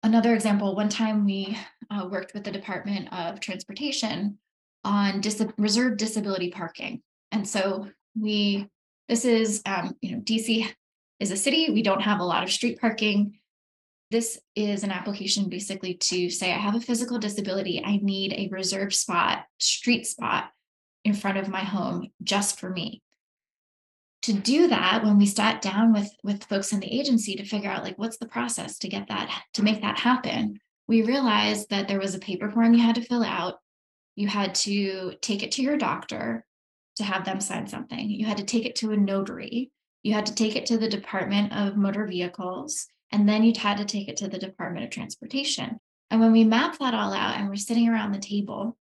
another 0.03 0.35
example 0.35 0.75
one 0.75 0.89
time 0.89 1.25
we 1.25 1.57
uh, 1.91 2.07
worked 2.11 2.35
with 2.35 2.45
the 2.45 2.51
department 2.51 3.13
of 3.13 3.41
transportation 3.41 4.39
on 4.85 5.21
dis- 5.21 5.47
reserved 5.57 5.99
disability 5.99 6.51
parking 6.51 7.03
and 7.33 7.49
so 7.49 7.89
we 8.19 8.69
this 9.09 9.25
is 9.25 9.63
um, 9.67 9.95
you 10.01 10.13
know 10.13 10.23
dc 10.23 10.73
is 11.19 11.31
a 11.31 11.37
city. 11.37 11.71
We 11.71 11.83
don't 11.83 12.03
have 12.03 12.21
a 12.21 12.25
lot 12.25 12.43
of 12.43 12.53
street 12.53 12.79
parking. 12.81 13.39
This 14.11 14.39
is 14.55 14.85
an 14.85 14.91
application 14.91 15.49
basically 15.49 15.95
to 15.95 16.31
say 16.31 16.53
i 16.53 16.59
have 16.59 16.75
a 16.75 16.81
physical 16.81 17.19
disability. 17.19 17.83
I 17.85 17.99
need 18.03 18.33
a 18.33 18.49
reserved 18.53 18.95
spot 18.95 19.45
street 19.59 20.07
spot 20.07 20.51
in 21.05 21.15
front 21.15 21.39
of 21.39 21.49
my 21.49 21.61
home 21.61 22.09
just 22.23 22.61
for 22.61 22.71
me. 22.71 23.03
To 24.23 24.33
do 24.33 24.67
that 24.69 25.05
when 25.05 25.19
we 25.19 25.27
sat 25.27 25.63
down 25.63 25.93
with 25.93 26.11
with 26.23 26.45
folks 26.45 26.73
in 26.73 26.81
the 26.81 26.93
agency 27.01 27.37
to 27.37 27.45
figure 27.45 27.71
out 27.71 27.85
like 27.85 27.99
what's 27.99 28.19
the 28.19 28.27
process 28.27 28.79
to 28.79 28.89
get 28.89 29.09
that 29.09 29.31
to 29.55 29.63
make 29.63 29.83
that 29.83 29.99
happen 29.99 30.61
we 30.89 31.03
realized 31.03 31.71
that 31.71 31.89
there 31.89 31.99
was 31.99 32.15
a 32.15 32.21
paper 32.21 32.51
form 32.51 32.75
you 32.75 32.83
had 32.83 32.95
to 32.95 33.03
fill 33.03 33.25
out. 33.25 33.59
You 34.15 34.29
had 34.29 34.55
to 34.57 35.15
take 35.21 35.43
it 35.43 35.53
to 35.53 35.63
your 35.63 35.77
doctor 35.77 36.46
to 36.97 37.05
have 37.05 37.25
them 37.25 37.41
sign 37.41 37.67
something 37.67 38.11
you 38.11 38.27
had 38.27 38.37
to 38.37 38.45
take 38.45 38.65
it 38.65 38.77
to 38.77 38.93
a 38.93 38.97
notary 38.97 39.71
you 40.03 40.13
had 40.13 40.27
to 40.27 40.35
take 40.35 40.57
it 40.57 40.67
to 40.67 40.79
the 40.79 40.89
department 40.89 41.53
of 41.53 41.77
motor 41.77 42.07
vehicles 42.07 42.87
and 43.13 43.29
then 43.29 43.43
you 43.43 43.53
had 43.57 43.79
to 43.79 43.85
take 43.85 44.09
it 44.09 44.17
to 44.17 44.29
the 44.29 44.39
department 44.39 44.85
of 44.85 44.91
transportation 44.91 45.79
and 46.11 46.21
when 46.21 46.33
we 46.33 46.45
mapped 46.45 46.79
that 46.79 46.95
all 46.95 47.13
out 47.13 47.37
and 47.37 47.49
we're 47.49 47.57
sitting 47.57 47.89
around 47.89 48.13
the 48.13 48.19
table 48.19 48.77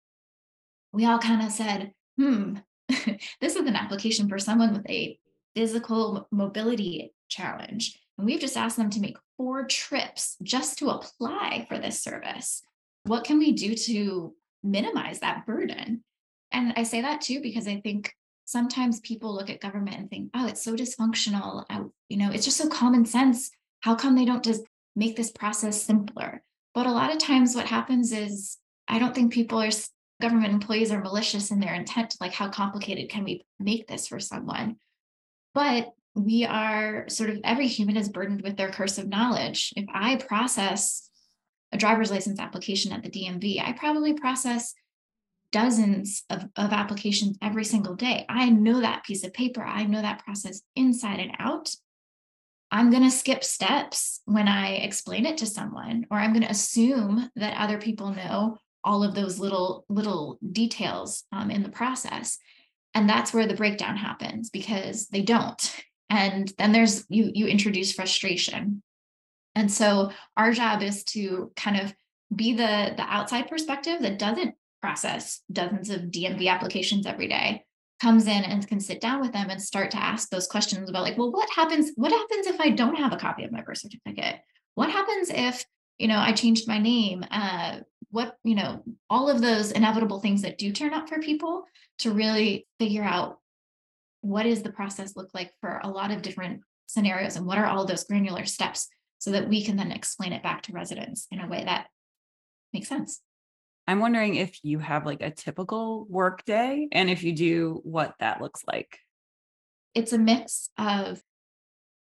we 0.93 1.07
all 1.07 1.19
kind 1.19 1.43
of 1.43 1.53
said 1.53 1.93
hmm, 2.19 2.55
this 3.41 3.57
is 3.57 3.67
an 3.67 3.77
application 3.77 4.29
for 4.29 4.39
someone 4.39 4.73
with 4.73 4.89
a 4.89 5.19
physical 5.55 6.29
mobility 6.31 7.13
challenge. 7.29 7.99
And 8.19 8.27
we've 8.27 8.41
just 8.41 8.57
asked 8.57 8.77
them 8.77 8.91
to 8.91 9.01
make 9.01 9.17
four 9.37 9.65
trips 9.65 10.37
just 10.43 10.79
to 10.79 10.91
apply 10.91 11.67
for 11.69 11.79
this 11.79 12.03
service. 12.03 12.63
What 13.05 13.25
can 13.25 13.39
we 13.39 13.53
do 13.53 13.75
to 13.75 14.35
minimize 14.63 15.21
that 15.21 15.47
burden? 15.47 16.05
And 16.53 16.73
I 16.77 16.83
say 16.83 17.01
that 17.03 17.21
too 17.21 17.41
because 17.41 17.69
I 17.69 17.81
think 17.81 18.13
sometimes 18.45 19.01
people 19.01 19.35
look 19.35 19.51
at 19.51 19.61
government 19.61 19.97
and 19.99 20.11
think, 20.11 20.31
oh, 20.35 20.47
it's 20.47 20.63
so 20.63 20.75
dysfunctional. 20.75 21.65
I, 21.71 21.83
you 22.09 22.17
know, 22.17 22.31
it's 22.31 22.45
just 22.45 22.57
so 22.57 22.69
common 22.69 23.05
sense. 23.05 23.51
How 23.81 23.95
come 23.95 24.17
they 24.17 24.25
don't 24.25 24.45
just 24.45 24.63
make 24.97 25.17
this 25.17 25.31
process 25.31 25.83
simpler? 25.83 26.43
But 26.75 26.87
a 26.87 26.93
lot 26.93 27.13
of 27.13 27.19
times 27.19 27.55
what 27.55 27.67
happens 27.67 28.13
is 28.13 28.59
I 28.89 28.99
don't 28.99 29.15
think 29.15 29.33
people 29.33 29.63
are 29.63 29.71
government 30.21 30.53
employees 30.53 30.93
are 30.93 31.01
malicious 31.01 31.51
in 31.51 31.61
their 31.61 31.75
intent 31.75 32.15
like 32.21 32.35
how 32.35 32.49
complicated 32.49 33.09
can 33.09 33.25
we 33.25 33.45
make 33.59 33.87
this 33.89 34.07
for 34.07 34.21
someone 34.21 34.77
but 35.55 35.89
we 36.15 36.45
are 36.45 37.09
sort 37.09 37.31
of 37.31 37.39
every 37.43 37.67
human 37.67 37.97
is 37.97 38.09
burdened 38.09 38.43
with 38.43 38.57
their 38.57 38.71
curse 38.71 38.99
of 38.99 39.09
knowledge 39.09 39.73
if 39.77 39.87
i 39.93 40.17
process 40.17 41.09
a 41.73 41.79
driver's 41.79 42.11
license 42.11 42.39
application 42.39 42.93
at 42.93 43.03
the 43.03 43.11
dmv 43.11 43.61
i 43.63 43.73
probably 43.73 44.13
process 44.13 44.75
dozens 45.53 46.25
of, 46.31 46.45
of 46.57 46.73
applications 46.73 47.39
every 47.43 47.65
single 47.65 47.95
day. 47.95 48.25
I 48.29 48.51
know 48.51 48.81
that 48.81 49.05
piece 49.05 49.25
of 49.25 49.33
paper. 49.33 49.63
I 49.63 49.85
know 49.85 50.01
that 50.01 50.25
process 50.25 50.63
inside 50.77 51.21
and 51.21 51.33
out. 51.39 51.75
I'm 52.73 52.91
going 52.91 53.03
to 53.03 53.11
skip 53.11 53.43
steps 53.43 54.21
when 54.27 54.47
i 54.47 54.75
explain 54.75 55.27
it 55.27 55.39
to 55.39 55.47
someone 55.47 56.07
or 56.09 56.19
i'm 56.19 56.33
going 56.33 56.45
to 56.45 56.51
assume 56.51 57.29
that 57.35 57.61
other 57.61 57.79
people 57.79 58.15
know 58.15 58.59
all 58.85 59.03
of 59.03 59.15
those 59.15 59.39
little 59.39 59.85
little 59.89 60.39
details 60.53 61.25
um, 61.33 61.51
in 61.51 61.63
the 61.63 61.69
process. 61.69 62.39
And 62.95 63.09
that's 63.09 63.33
where 63.33 63.47
the 63.47 63.55
breakdown 63.55 63.97
happens 63.97 64.51
because 64.51 65.09
they 65.09 65.23
don't. 65.23 65.75
And 66.09 66.53
then 66.59 66.73
there's 66.73 67.05
you 67.09 67.31
you 67.35 67.47
introduce 67.47 67.93
frustration. 67.93 68.83
And 69.55 69.71
so 69.71 70.11
our 70.37 70.53
job 70.53 70.83
is 70.83 71.05
to 71.05 71.53
kind 71.57 71.81
of 71.81 71.95
be 72.35 72.53
the 72.53 72.95
the 72.97 73.03
outside 73.03 73.49
perspective 73.49 74.01
that 74.03 74.19
doesn't 74.19 74.55
process 74.81 75.41
dozens 75.53 75.91
of 75.91 76.03
dmv 76.03 76.49
applications 76.49 77.07
every 77.07 77.29
day 77.29 77.65
comes 78.01 78.27
in 78.27 78.45
and 78.45 78.67
can 78.67 78.81
sit 78.81 79.01
down 79.01 79.21
with 79.21 79.33
them 79.33 79.51
and 79.51 79.61
start 79.61 79.91
to 79.91 80.03
ask 80.03 80.31
those 80.31 80.47
questions 80.47 80.89
about 80.89 81.03
like 81.03 81.19
well 81.19 81.31
what 81.31 81.49
happens 81.55 81.91
what 81.97 82.13
happens 82.13 82.47
if 82.47 82.61
i 82.61 82.71
don't 82.71 82.97
have 82.97 83.13
a 83.13 83.19
copy 83.19 83.45
of 83.45 83.53
my 83.53 83.61
birth 83.61 83.79
certificate? 83.79 84.41
What 84.75 84.91
happens 84.91 85.31
if 85.31 85.65
you 85.99 86.09
know 86.09 86.19
i 86.19 86.33
changed 86.33 86.69
my 86.69 86.79
name? 86.79 87.25
Uh, 87.31 87.81
what 88.11 88.37
you 88.45 88.55
know 88.55 88.83
all 89.09 89.29
of 89.29 89.41
those 89.41 89.73
inevitable 89.73 90.21
things 90.21 90.43
that 90.43 90.59
do 90.59 90.73
turn 90.73 90.95
up 90.95 91.09
for 91.09 91.21
people 91.21 91.65
to 91.99 92.13
really 92.13 92.67
figure 92.79 93.05
out 93.05 93.39
what 94.23 94.47
is 94.47 94.63
the 94.63 94.73
process 94.73 95.17
look 95.17 95.31
like 95.35 95.53
for 95.61 95.81
a 95.83 95.89
lot 95.89 96.11
of 96.11 96.23
different 96.23 96.61
scenarios 96.87 97.37
and 97.37 97.47
what 97.47 97.59
are 97.59 97.67
all 97.67 97.85
those 97.85 98.05
granular 98.05 98.45
steps 98.45 98.89
so 99.19 99.31
that 99.31 99.49
we 99.49 99.63
can 99.63 99.77
then 99.77 99.93
explain 99.93 100.33
it 100.33 100.43
back 100.43 100.63
to 100.63 100.73
residents 100.73 101.27
in 101.31 101.41
a 101.41 101.49
way 101.49 101.63
that 101.65 101.87
makes 102.73 102.89
sense 102.89 103.21
i'm 103.91 104.01
wondering 104.01 104.35
if 104.35 104.59
you 104.63 104.79
have 104.79 105.05
like 105.05 105.23
a 105.23 105.31
typical 105.31 106.07
work 106.09 106.45
day 106.45 106.89
and 106.93 107.11
if 107.11 107.23
you 107.23 107.33
do 107.33 107.81
what 107.85 108.15
that 108.21 108.41
looks 108.41 108.63
like 108.67 108.99
it's 109.95 110.13
a 110.13 110.19
mix 110.19 110.71
of 110.79 111.21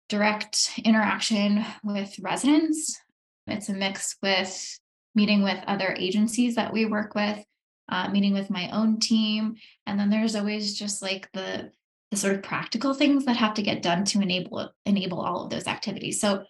direct 0.09 0.79
interaction 0.85 1.65
with 1.83 2.19
residents 2.21 3.01
it's 3.47 3.69
a 3.69 3.75
mix 3.75 4.17
with 4.23 4.79
meeting 5.15 5.43
with 5.43 5.59
other 5.67 5.95
agencies 5.99 6.55
that 6.55 6.73
we 6.73 6.87
work 6.87 7.15
with, 7.15 7.45
uh, 7.89 8.09
meeting 8.09 8.35
with 8.35 8.51
my 8.51 8.71
own 8.71 9.01
team. 9.01 9.57
And 9.87 9.99
then 9.99 10.11
there's 10.11 10.37
always 10.37 10.79
just 10.79 11.03
like 11.03 11.29
the, 11.33 11.73
the 12.11 12.17
sort 12.17 12.35
of 12.35 12.43
practical 12.43 12.95
things 12.95 13.25
that 13.25 13.37
have 13.37 13.55
to 13.55 13.63
get 13.63 13.83
done 13.83 14.05
to 14.07 14.21
enable 14.21 14.71
enable 14.87 15.21
all 15.21 15.45
of 15.45 15.51
those 15.51 15.67
activities. 15.67 16.21
So 16.21 16.45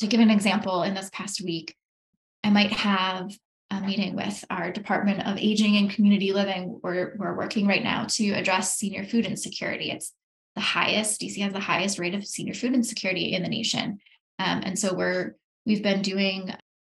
to 0.00 0.06
give 0.06 0.20
an 0.20 0.30
example, 0.30 0.82
in 0.82 0.94
this 0.94 1.10
past 1.12 1.42
week, 1.42 1.76
I 2.42 2.50
might 2.50 2.72
have 2.72 3.36
a 3.70 3.80
meeting 3.80 4.16
with 4.16 4.44
our 4.50 4.70
Department 4.72 5.26
of 5.26 5.36
Aging 5.36 5.76
and 5.76 5.90
Community 5.90 6.32
Living. 6.32 6.80
We're, 6.82 7.14
we're 7.18 7.36
working 7.36 7.66
right 7.66 7.82
now 7.82 8.06
to 8.10 8.30
address 8.30 8.76
senior 8.76 9.04
food 9.04 9.26
insecurity. 9.26 9.90
It's 9.90 10.12
the 10.54 10.62
highest, 10.62 11.20
DC 11.20 11.40
has 11.42 11.52
the 11.52 11.60
highest 11.60 11.98
rate 11.98 12.14
of 12.14 12.26
senior 12.26 12.54
food 12.54 12.74
insecurity 12.74 13.34
in 13.34 13.42
the 13.42 13.48
nation. 13.48 13.98
Um, 14.38 14.62
and 14.64 14.78
so 14.78 14.94
we're 14.94 15.34
We've 15.68 15.82
been 15.82 16.00
doing 16.00 16.50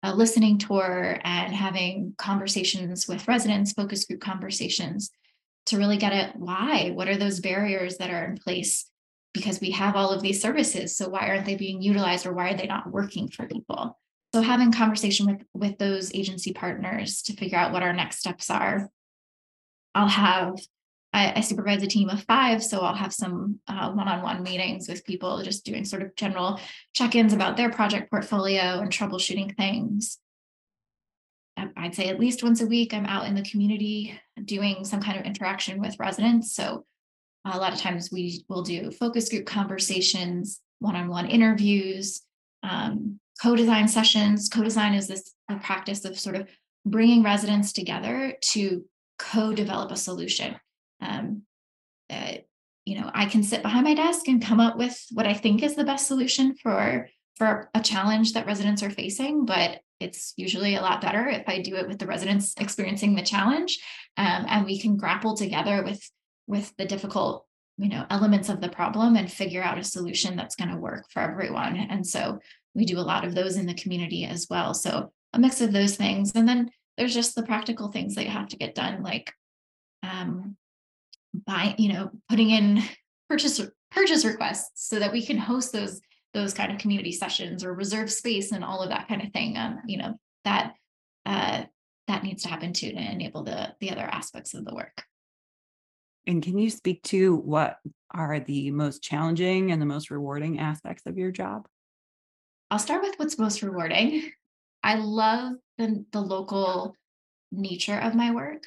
a 0.03 0.15
listening 0.15 0.59
tour 0.59 1.19
and 1.25 1.55
having 1.55 2.15
conversations 2.19 3.09
with 3.09 3.27
residents, 3.27 3.73
focus 3.73 4.05
group 4.05 4.21
conversations 4.21 5.11
to 5.65 5.79
really 5.79 5.97
get 5.97 6.13
at 6.13 6.37
why, 6.37 6.91
what 6.91 7.09
are 7.09 7.17
those 7.17 7.41
barriers 7.41 7.97
that 7.97 8.11
are 8.11 8.27
in 8.27 8.37
place? 8.37 8.85
Because 9.33 9.59
we 9.59 9.71
have 9.71 9.97
all 9.97 10.11
of 10.11 10.21
these 10.21 10.43
services. 10.43 10.95
So 10.95 11.09
why 11.09 11.29
aren't 11.29 11.47
they 11.47 11.57
being 11.57 11.81
utilized 11.81 12.27
or 12.27 12.35
why 12.35 12.51
are 12.51 12.57
they 12.59 12.67
not 12.67 12.93
working 12.93 13.29
for 13.29 13.47
people? 13.47 13.99
So 14.39 14.43
having 14.43 14.71
conversation 14.71 15.27
with, 15.27 15.43
with 15.53 15.79
those 15.79 16.15
agency 16.15 16.53
partners 16.53 17.23
to 17.23 17.33
figure 17.33 17.59
out 17.59 17.73
what 17.73 17.83
our 17.83 17.93
next 17.93 18.21
steps 18.21 18.51
are. 18.51 18.89
I'll 19.97 20.07
have 20.07 20.55
I, 21.13 21.33
I, 21.37 21.41
supervise 21.41 21.83
a 21.83 21.89
team 21.89 22.09
of 22.09 22.23
five, 22.23 22.63
so 22.63 22.81
I'll 22.81 22.95
have 22.95 23.13
some 23.13 23.59
uh, 23.67 23.91
one-on-one 23.91 24.45
meetings 24.45 24.89
with 24.89 25.05
people, 25.05 25.43
just 25.43 25.65
doing 25.65 25.85
sort 25.85 26.03
of 26.03 26.15
general 26.15 26.61
check-ins 26.93 27.33
about 27.33 27.57
their 27.57 27.71
project 27.71 28.11
portfolio 28.11 28.79
and 28.79 28.93
troubleshooting 28.93 29.57
things. 29.57 30.19
I'd 31.77 31.97
say 31.97 32.09
at 32.09 32.21
least 32.21 32.45
once 32.45 32.61
a 32.61 32.67
week, 32.67 32.95
I'm 32.95 33.07
out 33.07 33.27
in 33.27 33.35
the 33.35 33.43
community 33.43 34.21
doing 34.45 34.85
some 34.85 35.01
kind 35.03 35.19
of 35.19 35.27
interaction 35.27 35.81
with 35.81 35.99
residents. 35.99 36.55
So 36.55 36.85
a 37.45 37.59
lot 37.59 37.73
of 37.73 37.81
times 37.81 38.13
we 38.13 38.45
will 38.49 38.63
do 38.63 38.93
focus 38.93 39.31
group 39.31 39.47
conversations, 39.47 40.61
one-on-one 40.79 41.27
interviews, 41.27 42.21
um, 42.63 43.19
co-design 43.41 43.89
sessions. 43.89 44.49
Co-design 44.49 44.95
is 44.95 45.09
this 45.09 45.35
a 45.49 45.57
practice 45.57 46.05
of 46.05 46.19
sort 46.19 46.37
of 46.37 46.49
bringing 46.85 47.23
residents 47.23 47.73
together 47.73 48.35
to 48.41 48.85
co-develop 49.19 49.91
a 49.91 49.97
solution 49.97 50.57
um, 51.01 51.43
uh, 52.11 52.35
you 52.85 52.99
know, 52.99 53.11
I 53.13 53.27
can 53.27 53.43
sit 53.43 53.63
behind 53.63 53.85
my 53.85 53.95
desk 53.95 54.29
and 54.29 54.43
come 54.43 54.61
up 54.61 54.79
with 54.79 55.05
what 55.13 55.27
I 55.27 55.35
think 55.35 55.63
is 55.63 55.77
the 55.77 55.85
best 55.85 56.07
solution 56.07 56.55
for 56.55 57.09
for 57.37 57.71
a 57.75 57.81
challenge 57.81 58.33
that 58.33 58.47
residents 58.47 58.83
are 58.83 58.91
facing, 58.91 59.45
but 59.45 59.81
it's 60.01 60.33
usually 60.37 60.75
a 60.75 60.81
lot 60.81 61.01
better 61.01 61.29
if 61.29 61.49
I 61.49 61.61
do 61.61 61.77
it 61.77 61.87
with 61.87 61.99
the 61.99 62.07
residents 62.07 62.55
experiencing 62.59 63.15
the 63.15 63.23
challenge, 63.23 63.79
um, 64.17 64.45
and 64.49 64.65
we 64.65 64.81
can 64.81 64.97
grapple 64.97 65.37
together 65.37 65.85
with 65.85 66.03
with 66.47 66.75
the 66.79 66.87
difficult 66.87 67.45
you 67.77 67.91
know 67.91 68.07
elements 68.09 68.49
of 68.49 68.63
the 68.63 68.71
problem 68.71 69.17
and 69.17 69.31
figure 69.31 69.63
out 69.63 69.79
a 69.79 69.85
solution 69.85 70.35
that's 70.35 70.57
going 70.57 70.71
to 70.71 70.77
work 70.77 71.05
for 71.13 71.21
everyone. 71.21 71.77
And 71.77 72.07
so 72.07 72.39
we 72.79 72.85
do 72.85 72.99
a 72.99 73.01
lot 73.01 73.25
of 73.25 73.35
those 73.35 73.57
in 73.57 73.67
the 73.67 73.75
community 73.75 74.25
as 74.25 74.47
well. 74.49 74.73
So 74.73 75.13
a 75.33 75.39
mix 75.39 75.61
of 75.61 75.73
those 75.73 75.97
things, 75.97 76.33
and 76.35 76.49
then 76.49 76.71
there's 76.97 77.13
just 77.13 77.35
the 77.35 77.43
practical 77.43 77.91
things 77.91 78.15
that 78.15 78.27
have 78.27 78.49
to 78.49 78.57
get 78.57 78.77
done, 78.77 79.03
like 79.03 79.33
um, 80.03 80.57
by 81.47 81.75
you 81.77 81.93
know 81.93 82.11
putting 82.31 82.51
in 82.51 82.83
purchase 83.29 83.61
purchase 83.91 84.25
requests 84.25 84.89
so 84.89 85.01
that 85.01 85.13
we 85.13 85.27
can 85.27 85.37
host 85.37 85.73
those 85.73 86.01
those 86.35 86.55
kind 86.55 86.71
of 86.71 86.79
community 86.79 87.11
sessions 87.11 87.65
or 87.65 87.75
reserve 87.75 88.13
space 88.13 88.53
and 88.53 88.63
all 88.65 88.81
of 88.81 88.91
that 88.91 89.09
kind 89.09 89.23
of 89.23 89.33
thing. 89.33 89.59
Um, 89.59 89.81
you 89.87 89.99
know, 89.99 90.15
that 90.45 90.75
uh, 91.27 91.65
that 92.07 92.23
needs 92.23 92.45
to 92.45 92.49
happen 92.49 92.73
too 92.73 92.93
to 92.93 93.13
enable 93.13 93.43
the 93.43 93.75
the 93.81 93.91
other 93.91 94.03
aspects 94.03 94.55
of 94.55 94.65
the 94.65 94.75
work. 94.75 95.03
And 96.29 96.43
can 96.43 96.59
you 96.59 96.71
speak 96.71 97.03
to 97.05 97.35
what 97.37 97.79
are 98.13 98.39
the 98.39 98.71
most 98.71 99.03
challenging 99.03 99.73
and 99.73 99.83
the 99.83 99.87
most 99.87 100.11
rewarding 100.11 100.61
aspects 100.61 101.07
of 101.07 101.19
your 101.19 101.33
job? 101.33 101.67
I'll 102.71 102.79
start 102.79 103.03
with 103.03 103.19
what's 103.19 103.39
most 103.39 103.63
rewarding. 103.63 104.31
I 104.83 104.97
love 104.97 105.55
the, 105.79 106.05
the 106.13 106.21
local 106.21 106.95
nature 107.51 107.99
of 107.99 108.15
my 108.15 108.35
work. 108.35 108.65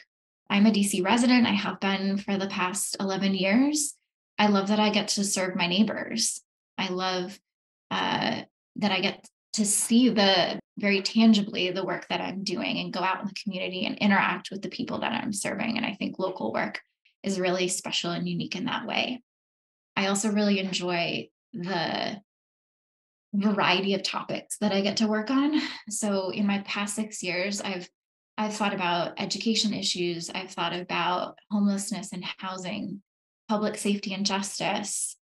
I'm 0.50 0.66
a 0.66 0.72
DC 0.72 1.04
resident. 1.06 1.48
I 1.48 1.52
have 1.52 1.80
been 1.80 2.18
for 2.18 2.38
the 2.38 2.48
past 2.48 2.98
11 3.00 3.36
years. 3.36 3.94
I 4.40 4.48
love 4.48 4.70
that 4.70 4.80
I 4.80 4.90
get 4.90 5.10
to 5.10 5.24
serve 5.24 5.56
my 5.56 5.68
neighbors. 5.68 6.42
I 6.78 6.90
love 6.90 7.40
uh, 7.92 8.42
that 8.78 8.92
I 8.92 9.02
get 9.02 9.28
to 9.54 9.66
see 9.66 10.10
the 10.10 10.60
very 10.78 11.02
tangibly 11.02 11.70
the 11.70 11.86
work 11.86 12.08
that 12.10 12.22
I'm 12.22 12.44
doing 12.44 12.80
and 12.80 12.94
go 12.94 13.02
out 13.02 13.22
in 13.22 13.28
the 13.28 13.36
community 13.44 13.86
and 13.86 13.98
interact 14.00 14.50
with 14.50 14.62
the 14.62 14.70
people 14.70 15.00
that 15.02 15.14
I'm 15.14 15.32
serving. 15.32 15.78
And 15.78 15.86
I 15.86 15.94
think 15.94 16.18
local 16.18 16.52
work 16.52 16.80
is 17.24 17.40
really 17.40 17.68
special 17.68 18.12
and 18.12 18.28
unique 18.28 18.56
in 18.56 18.66
that 18.66 18.88
way. 18.88 19.22
I 19.96 20.08
also 20.08 20.32
really 20.32 20.60
enjoy 20.60 21.30
the 21.54 22.20
variety 23.34 23.94
of 23.94 24.04
topics 24.04 24.58
that 24.58 24.72
I 24.72 24.82
get 24.82 24.98
to 24.98 25.08
work 25.08 25.30
on. 25.30 25.62
So 25.90 26.30
in 26.30 26.46
my 26.46 26.60
past 26.60 26.96
6 26.96 27.24
years 27.24 27.62
I've 27.62 27.90
I've 28.38 28.56
thought 28.56 28.74
about 28.74 29.20
education 29.20 29.74
issues, 29.74 30.30
I've 30.34 30.52
thought 30.52 30.74
about 30.74 31.38
homelessness 31.52 32.12
and 32.12 32.24
housing, 32.38 33.02
public 33.48 33.78
safety 33.78 34.14
and 34.14 34.26
justice, 34.26 35.18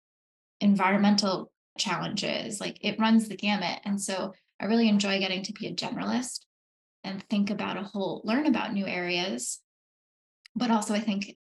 environmental 0.60 1.50
challenges 1.78 2.60
like 2.60 2.76
it 2.80 2.98
runs 2.98 3.28
the 3.28 3.36
gamut 3.36 3.80
and 3.84 4.00
so 4.00 4.32
i 4.60 4.66
really 4.66 4.88
enjoy 4.88 5.18
getting 5.18 5.42
to 5.42 5.52
be 5.52 5.68
a 5.68 5.74
generalist 5.74 6.40
and 7.04 7.22
think 7.30 7.50
about 7.50 7.76
a 7.76 7.82
whole 7.82 8.20
learn 8.24 8.46
about 8.46 8.72
new 8.72 8.86
areas 8.86 9.60
but 10.56 10.70
also 10.70 10.92
i 10.92 11.00
think 11.00 11.36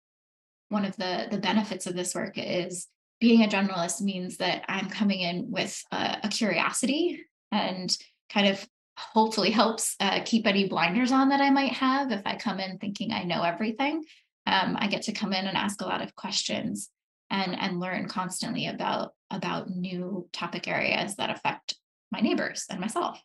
one 0.69 0.85
of 0.85 0.95
the 0.97 1.27
the 1.31 1.39
benefits 1.39 1.87
of 1.87 1.95
this 1.95 2.13
work 2.13 2.33
is 2.35 2.87
being 3.19 3.43
a 3.43 3.47
generalist 3.47 4.01
means 4.01 4.37
that 4.37 4.63
i'm 4.67 4.89
coming 4.89 5.19
in 5.19 5.51
with 5.51 5.81
a, 5.91 6.17
a 6.23 6.29
curiosity 6.29 7.25
and 7.51 7.97
kind 8.31 8.47
of 8.47 8.67
hopefully 8.97 9.51
helps 9.51 9.95
uh, 9.99 10.21
keep 10.25 10.47
any 10.47 10.67
blinders 10.67 11.11
on 11.11 11.29
that 11.29 11.41
i 11.41 11.49
might 11.49 11.73
have 11.73 12.11
if 12.11 12.21
i 12.25 12.35
come 12.35 12.59
in 12.59 12.77
thinking 12.77 13.11
i 13.11 13.23
know 13.23 13.43
everything 13.43 14.03
um, 14.45 14.75
i 14.79 14.87
get 14.87 15.03
to 15.03 15.11
come 15.11 15.33
in 15.33 15.45
and 15.45 15.57
ask 15.57 15.81
a 15.81 15.85
lot 15.85 16.01
of 16.01 16.15
questions 16.15 16.89
and 17.29 17.59
and 17.59 17.79
learn 17.79 18.07
constantly 18.07 18.67
about 18.67 19.13
about 19.29 19.69
new 19.69 20.27
topic 20.31 20.67
areas 20.67 21.15
that 21.15 21.29
affect 21.29 21.75
my 22.11 22.19
neighbors 22.19 22.65
and 22.69 22.79
myself. 22.79 23.21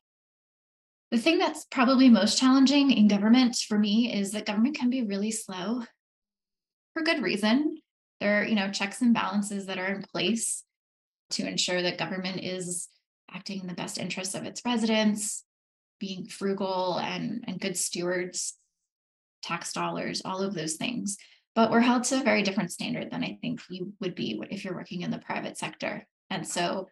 The 1.10 1.18
thing 1.18 1.38
that's 1.38 1.66
probably 1.66 2.08
most 2.08 2.38
challenging 2.38 2.90
in 2.90 3.06
government 3.06 3.56
for 3.56 3.78
me 3.78 4.12
is 4.12 4.32
that 4.32 4.46
government 4.46 4.76
can 4.76 4.90
be 4.90 5.02
really 5.02 5.30
slow 5.30 5.82
for 6.94 7.02
good 7.02 7.22
reason. 7.22 7.81
There 8.22 8.40
are, 8.40 8.44
you 8.44 8.54
know, 8.54 8.70
checks 8.70 9.02
and 9.02 9.12
balances 9.12 9.66
that 9.66 9.78
are 9.78 9.92
in 9.92 10.02
place 10.02 10.62
to 11.30 11.46
ensure 11.46 11.82
that 11.82 11.98
government 11.98 12.42
is 12.42 12.88
acting 13.30 13.60
in 13.60 13.66
the 13.66 13.74
best 13.74 13.98
interests 13.98 14.34
of 14.34 14.44
its 14.44 14.62
residents, 14.64 15.44
being 15.98 16.26
frugal 16.26 16.98
and, 16.98 17.44
and 17.46 17.60
good 17.60 17.76
stewards, 17.76 18.54
tax 19.42 19.72
dollars, 19.72 20.22
all 20.24 20.42
of 20.42 20.54
those 20.54 20.74
things 20.74 21.16
but 21.54 21.70
we're 21.70 21.80
held 21.80 22.04
to 22.04 22.20
a 22.20 22.24
very 22.24 22.42
different 22.42 22.72
standard 22.72 23.10
than 23.10 23.22
I 23.22 23.38
think 23.40 23.60
you 23.68 23.92
would 24.00 24.14
be 24.14 24.40
if 24.50 24.64
you're 24.64 24.74
working 24.74 25.02
in 25.02 25.10
the 25.10 25.18
private 25.18 25.58
sector. 25.58 26.06
And 26.30 26.46
so, 26.46 26.88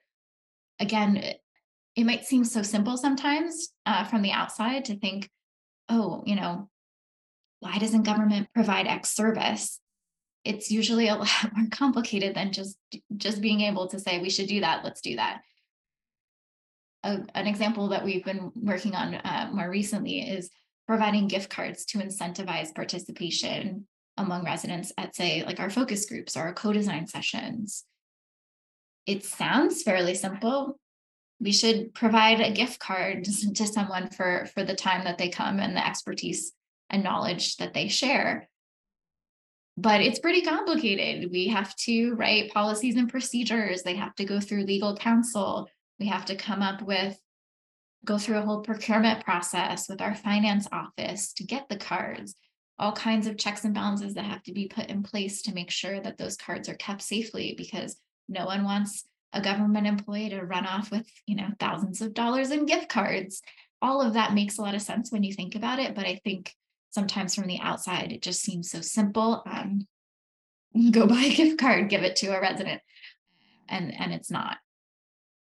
again, 0.79 1.17
it, 1.17 1.41
it 1.97 2.05
might 2.05 2.27
seem 2.27 2.45
so 2.45 2.63
simple 2.63 2.97
sometimes 2.97 3.73
uh, 3.87 4.05
from 4.05 4.23
the 4.23 4.33
outside 4.33 4.87
to 4.87 4.99
think, 4.99 5.31
oh, 5.89 6.23
you 6.27 6.37
know, 6.37 6.69
why 7.61 7.79
doesn't 7.79 8.03
government 8.03 8.49
provide 8.55 8.87
X 8.87 9.11
service? 9.11 9.81
It's 10.45 10.71
usually 10.71 11.09
a 11.09 11.15
lot 11.17 11.29
more 11.55 11.69
complicated 11.71 12.35
than 12.35 12.53
just 12.53 12.77
just 13.17 13.41
being 13.41 13.63
able 13.63 13.89
to 13.89 13.99
say 13.99 14.21
we 14.21 14.31
should 14.31 14.49
do 14.49 14.61
that. 14.61 14.85
Let's 14.85 15.01
do 15.01 15.17
that. 15.17 15.43
A, 17.03 17.21
an 17.35 17.47
example 17.47 17.89
that 17.89 18.05
we've 18.05 18.25
been 18.25 18.53
working 18.55 18.95
on 18.95 19.15
uh, 19.15 19.51
more 19.53 19.71
recently 19.71 20.21
is 20.21 20.51
providing 20.87 21.29
gift 21.29 21.51
cards 21.51 21.85
to 21.87 21.99
incentivize 21.99 22.75
participation 22.75 23.87
among 24.17 24.45
residents 24.45 24.93
at 24.99 25.15
say 25.15 25.45
like 25.45 25.61
our 25.61 25.71
focus 25.71 26.05
groups 26.07 26.37
or 26.37 26.41
our 26.41 26.53
co-design 26.53 27.07
sessions 27.07 27.85
it 29.07 29.25
sounds 29.25 29.83
fairly 29.83 30.15
simple 30.15 30.79
we 31.41 31.53
should 31.53 31.95
provide 31.95 32.41
a 32.41 32.53
gift 32.53 32.79
card 32.81 33.25
to 33.55 33.67
someone 33.67 34.11
for 34.11 34.47
for 34.53 34.65
the 34.65 34.75
time 34.75 35.05
that 35.05 35.17
they 35.17 35.29
come 35.29 35.59
and 35.59 35.77
the 35.77 35.87
expertise 35.87 36.53
and 36.91 37.03
knowledge 37.03 37.57
that 37.57 37.73
they 37.73 37.89
share 37.89 38.50
but 39.81 40.03
it's 40.03 40.19
pretty 40.19 40.43
complicated. 40.43 41.31
We 41.33 41.49
have 41.49 41.75
to 41.77 42.13
write 42.15 42.53
policies 42.53 42.97
and 42.97 43.09
procedures. 43.09 43.83
They 43.83 43.97
have 43.97 44.15
to 44.17 44.25
go 44.25 44.39
through 44.39 44.65
legal 44.65 44.95
counsel. 44.95 45.69
We 45.99 46.09
have 46.09 46.27
to 46.27 46.37
come 46.37 46.61
up 46.61 46.83
with 46.83 47.19
go 48.05 48.19
through 48.19 48.39
a 48.39 48.43
whole 48.43 48.61
procurement 48.61 49.25
process 49.25 49.89
with 49.89 50.01
our 50.01 50.15
finance 50.15 50.67
office 50.73 51.33
to 51.35 51.45
get 51.45 51.69
the 51.69 51.77
cards. 51.77 52.35
All 52.79 52.93
kinds 52.93 53.27
of 53.27 53.39
checks 53.39 53.65
and 53.65 53.75
balances 53.75 54.15
that 54.15 54.25
have 54.25 54.43
to 54.45 54.53
be 54.53 54.69
put 54.69 54.87
in 54.89 55.03
place 55.03 55.43
to 55.43 55.55
make 55.55 55.71
sure 55.71 56.01
that 56.01 56.19
those 56.19 56.37
cards 56.37 56.69
are 56.69 56.75
kept 56.75 57.03
safely 57.03 57.55
because 57.57 57.97
no 58.29 58.47
one 58.47 58.65
wants 58.65 59.05
a 59.33 59.41
government 59.41 59.87
employee 59.87 60.31
to 60.31 60.43
run 60.43 60.67
off 60.67 60.91
with 60.91 61.07
you 61.27 61.37
know 61.37 61.49
thousands 61.59 62.03
of 62.03 62.13
dollars 62.13 62.51
in 62.51 62.67
gift 62.67 62.91
cards. 62.91 63.41
All 63.83 64.03
of 64.03 64.13
that 64.13 64.35
makes 64.35 64.59
a 64.59 64.63
lot 64.63 64.75
of 64.75 64.83
sense 64.83 65.11
when 65.11 65.23
you 65.23 65.33
think 65.33 65.55
about 65.55 65.79
it 65.79 65.95
but 65.95 66.05
i 66.05 66.21
think 66.23 66.55
sometimes 66.91 67.35
from 67.35 67.47
the 67.47 67.61
outside 67.61 68.13
it 68.13 68.23
just 68.23 68.41
seems 68.43 68.71
so 68.71 68.81
simple 68.81 69.43
um, 69.47 69.87
go 70.91 71.07
buy 71.07 71.23
a 71.23 71.35
gift 71.35 71.59
card 71.59 71.89
give 71.89 72.03
it 72.03 72.17
to 72.17 72.29
a 72.29 72.41
resident 72.41 72.81
and 73.69 73.95
and 73.99 74.13
it's 74.13 74.31
not 74.31 74.59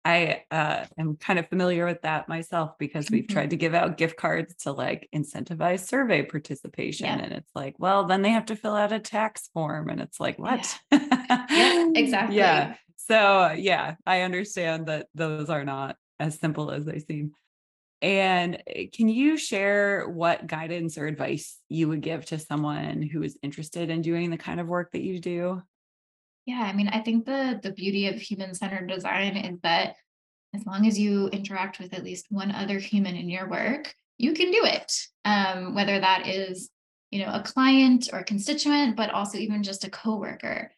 I 0.05 0.45
uh, 0.51 0.85
am 0.99 1.17
kind 1.17 1.39
of 1.39 1.49
familiar 1.49 1.87
with 1.87 2.03
that 2.03 2.29
myself 2.29 2.73
because 2.79 3.11
we've 3.11 3.25
mm-hmm. 3.25 3.35
tried 3.35 3.51
to 3.51 3.57
give 3.57 3.75
out 3.75 3.97
gift 3.97 4.17
cards 4.17 4.55
to 4.63 4.73
like 4.73 5.09
incentivize 5.15 5.87
survey 5.87 6.23
participation. 6.25 7.07
Yeah. 7.07 7.19
And 7.19 7.33
it's 7.33 7.51
like, 7.55 7.77
well, 7.79 8.05
then 8.05 8.23
they 8.23 8.31
have 8.31 8.47
to 8.47 8.57
fill 8.57 8.75
out 8.75 8.93
a 8.93 8.99
tax 8.99 9.49
form. 9.55 9.89
And 9.89 10.01
it's 10.01 10.19
like, 10.19 10.39
what? 10.39 10.77
Yeah, 10.91 11.47
yeah 11.51 11.91
exactly. 11.95 12.37
yeah. 12.37 12.75
So, 12.97 13.53
yeah, 13.57 13.95
I 14.05 14.23
understand 14.23 14.87
that 14.87 15.07
those 15.15 15.51
are 15.51 15.65
not 15.65 15.97
as 16.19 16.39
simple 16.39 16.71
as 16.71 16.85
they 16.85 16.99
seem. 16.99 17.33
And 18.03 18.61
eh, 18.67 18.87
can 18.93 19.09
you 19.09 19.39
share 19.39 20.09
what 20.09 20.49
guidance 20.49 20.99
or 20.99 21.07
advice 21.07 21.59
you 21.69 21.89
would 21.89 22.03
give 22.03 22.27
to 22.27 22.39
someone 22.39 23.01
who 23.01 23.23
is 23.23 23.39
interested 23.43 23.89
in 23.89 24.03
doing 24.03 24.31
the 24.31 24.37
kind 24.37 24.61
of 24.61 24.67
work 24.67 24.91
that 24.93 25.03
you 25.03 25.21
do? 25.21 25.63
Yeah, 26.45 26.61
I 26.61 26.73
mean, 26.73 26.89
I 26.89 27.01
think 27.01 27.25
the 27.25 27.61
the 27.63 27.71
beauty 27.71 28.09
of 28.09 28.17
human-centered 28.17 28.89
design 28.89 29.37
is 29.37 29.61
that 29.63 29.95
as 30.55 30.67
long 30.67 30.87
as 30.87 30.99
you 30.99 31.29
interact 31.29 31.79
with 31.79 31.95
at 31.95 32.05
least 32.05 32.27
one 32.29 32.51
other 32.51 32.79
human 32.79 33.15
in 33.15 33.31
your 33.31 33.49
work, 33.49 33.95
you 34.19 34.33
can 34.33 34.51
do 34.51 34.61
it. 34.65 34.93
Um, 35.25 35.75
whether 35.75 35.99
that 35.99 36.27
is, 36.27 36.69
you 37.13 37.25
know, 37.25 37.33
a 37.33 37.43
client 37.43 38.09
or 38.13 38.19
a 38.19 38.25
constituent, 38.25 38.97
but 38.97 39.11
also 39.11 39.39
even 39.39 39.63
just 39.63 39.85
a 39.85 39.91
coworker. 39.91 40.73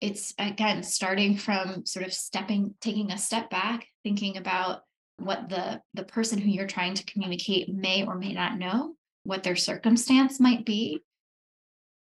It's 0.00 0.34
again 0.38 0.82
starting 0.82 1.36
from 1.36 1.84
sort 1.84 2.06
of 2.06 2.14
stepping, 2.14 2.74
taking 2.80 3.12
a 3.12 3.18
step 3.18 3.50
back, 3.50 3.86
thinking 4.02 4.38
about 4.38 4.80
what 5.18 5.48
the 5.48 5.80
the 5.94 6.04
person 6.04 6.38
who 6.38 6.50
you're 6.50 6.66
trying 6.66 6.94
to 6.94 7.04
communicate 7.04 7.72
may 7.72 8.04
or 8.04 8.16
may 8.16 8.32
not 8.32 8.58
know, 8.58 8.94
what 9.22 9.42
their 9.42 9.56
circumstance 9.56 10.40
might 10.40 10.64
be. 10.64 11.02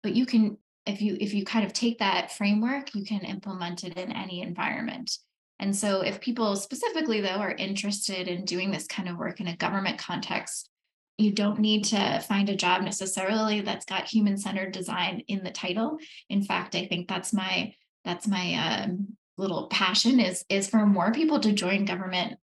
But 0.03 0.15
you 0.15 0.27
can 0.27 0.59
if 0.87 1.01
you 1.01 1.17
if 1.21 1.33
you 1.35 1.45
kind 1.45 1.65
of 1.65 1.73
take 1.73 1.99
that 1.99 2.33
framework 2.33 2.95
you 2.95 3.05
can 3.05 3.21
implement 3.21 3.85
it 3.85 3.97
in 3.97 4.13
any 4.13 4.43
environment 4.43 5.19
and 5.59 5.75
so 5.75 6.01
if 6.01 6.21
people 6.21 6.57
specifically 6.57 7.21
though 7.21 7.29
are 7.29 7.53
interested 7.53 8.29
in 8.29 8.45
doing 8.45 8.71
this 8.71 8.87
kind 8.87 9.09
of 9.09 9.17
work 9.17 9.41
in 9.41 9.47
a 9.47 9.57
government 9.57 9.99
context 9.99 10.69
you 11.19 11.31
don't 11.31 11.59
need 11.59 11.85
to 11.85 12.21
find 12.21 12.49
a 12.49 12.57
job 12.57 12.83
necessarily 12.83 13.61
that's 13.61 13.85
got 13.85 14.09
human 14.09 14.37
centered 14.37 14.73
design 14.73 15.23
in 15.29 15.45
the 15.45 15.51
title 15.51 15.99
in 16.29 16.43
fact 16.43 16.75
i 16.75 16.87
think 16.87 17.09
that's 17.09 17.33
my 17.33 17.73
that's 18.05 18.27
my 18.27 18.55
um, 18.55 19.17
little 19.39 19.69
passion 19.69 20.19
is 20.19 20.45
is 20.49 20.69
for 20.69 20.85
more 20.85 21.13
people 21.13 21.39
to 21.39 21.53
join 21.53 21.85
government 21.85 22.39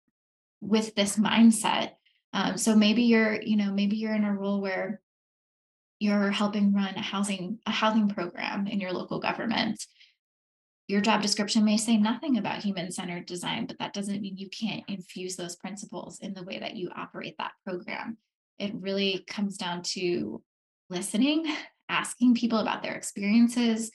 with 0.68 0.96
this 0.96 1.18
mindset. 1.18 1.92
Um, 2.34 2.58
so 2.58 2.76
maybe 2.76 3.04
you're, 3.04 3.42
you 3.42 3.58
know, 3.58 3.72
maybe 3.72 3.96
you're 3.96 4.16
in 4.16 4.26
a 4.26 4.34
role 4.34 4.62
where 4.62 5.02
you're 6.00 6.32
helping 6.32 6.74
run 6.74 6.96
a 6.96 7.02
housing 7.02 7.60
a 7.66 7.72
housing 7.72 8.10
program 8.10 8.68
in 8.68 8.82
your 8.82 8.92
local 8.92 9.20
government 9.20 9.82
your 10.88 11.02
job 11.02 11.22
description 11.22 11.66
may 11.66 11.78
say 11.78 11.98
nothing 11.98 12.38
about 12.38 12.62
human 12.62 12.92
centered 12.92 13.26
design, 13.26 13.66
but 13.66 13.80
that 13.80 13.94
doesn't 13.94 14.22
mean 14.22 14.38
you 14.38 14.50
can't 14.50 14.84
infuse 14.88 15.36
those 15.36 15.56
principles 15.56 16.20
in 16.20 16.34
the 16.34 16.44
way 16.44 16.60
that 16.60 16.76
you 16.76 16.92
operate 16.96 17.36
that 17.40 17.54
program. 17.66 18.18
It 18.60 18.74
really 18.76 19.24
comes 19.28 19.58
down 19.58 19.82
to 19.94 20.44
listening, 20.90 21.46
asking 21.90 22.36
people 22.36 22.60
about 22.60 22.84
their 22.84 22.94
experiences, 22.94 23.92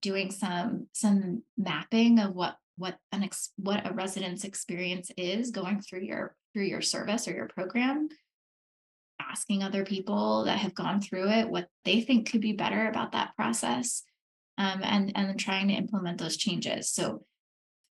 doing 0.00 0.30
some 0.30 0.88
some 0.92 1.42
mapping 1.56 2.18
of 2.18 2.34
what 2.34 2.56
what 2.76 2.96
an 3.12 3.22
ex, 3.22 3.50
what 3.56 3.86
a 3.86 3.92
resident's 3.92 4.44
experience 4.44 5.10
is 5.16 5.50
going 5.50 5.80
through 5.80 6.02
your 6.02 6.34
through 6.52 6.64
your 6.64 6.82
service 6.82 7.28
or 7.28 7.32
your 7.32 7.48
program 7.48 8.08
asking 9.20 9.62
other 9.62 9.84
people 9.84 10.44
that 10.44 10.58
have 10.58 10.74
gone 10.74 11.00
through 11.00 11.28
it 11.28 11.48
what 11.48 11.68
they 11.84 12.00
think 12.00 12.30
could 12.30 12.40
be 12.40 12.52
better 12.52 12.88
about 12.88 13.12
that 13.12 13.34
process 13.36 14.02
um, 14.58 14.80
and 14.82 15.12
and 15.14 15.38
trying 15.38 15.68
to 15.68 15.74
implement 15.74 16.18
those 16.18 16.36
changes. 16.36 16.90
So 16.90 17.24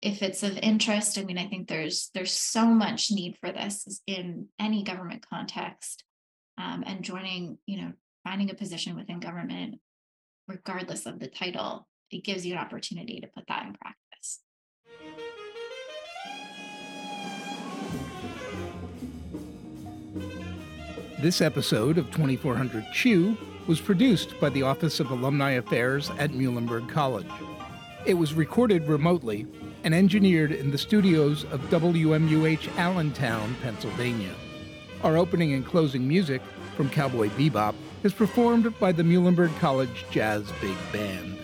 if 0.03 0.23
it's 0.23 0.43
of 0.43 0.57
interest, 0.59 1.19
I 1.19 1.25
mean, 1.25 1.39
I 1.39 1.47
think 1.47 1.69
there's 1.69 2.11
there's 2.15 2.33
so 2.33 2.67
much 2.67 3.11
need 3.11 3.37
for 3.41 3.53
this 3.53 4.01
in 4.07 4.49
any 4.59 4.83
government 4.83 5.25
context, 5.29 6.05
um, 6.59 6.85
and 6.87 7.05
joining, 7.05 7.59
you 7.67 7.83
know, 7.83 7.93
finding 8.25 8.51
a 8.51 8.55
position 8.55 8.97
within 8.97 9.21
government, 9.21 9.77
regardless 10.49 11.07
of 11.07 11.19
the 11.19 11.29
title, 11.29 11.87
it 12.11 12.25
gives 12.25 12.47
you 12.47 12.53
an 12.53 12.59
opportunity 12.59 13.21
to 13.21 13.29
put 13.29 13.45
that 13.49 13.67
in 13.67 13.75
practice. 13.75 14.10
This 21.21 21.43
episode 21.43 21.99
of 21.99 22.11
2400 22.13 22.93
Chew 22.95 23.37
was 23.67 23.79
produced 23.79 24.41
by 24.41 24.49
the 24.49 24.63
Office 24.63 25.01
of 25.01 25.11
Alumni 25.11 25.51
Affairs 25.51 26.11
at 26.19 26.31
Muhlenberg 26.31 26.89
College. 26.89 27.29
It 28.07 28.15
was 28.15 28.33
recorded 28.33 28.89
remotely 28.89 29.47
and 29.85 29.95
engineered 29.95 30.51
in 30.51 30.71
the 30.71 30.79
studios 30.79 31.45
of 31.53 31.61
WMUH 31.69 32.75
Allentown, 32.79 33.55
Pennsylvania. 33.63 34.35
Our 35.05 35.19
opening 35.19 35.53
and 35.53 35.65
closing 35.65 36.09
music 36.09 36.41
from 36.75 36.89
Cowboy 36.89 37.29
Bebop 37.31 37.75
is 38.03 38.15
performed 38.15 38.79
by 38.81 38.91
the 38.93 39.03
Muhlenberg 39.03 39.55
College 39.59 40.07
Jazz 40.11 40.51
Big 40.63 40.77
Band. 40.91 41.40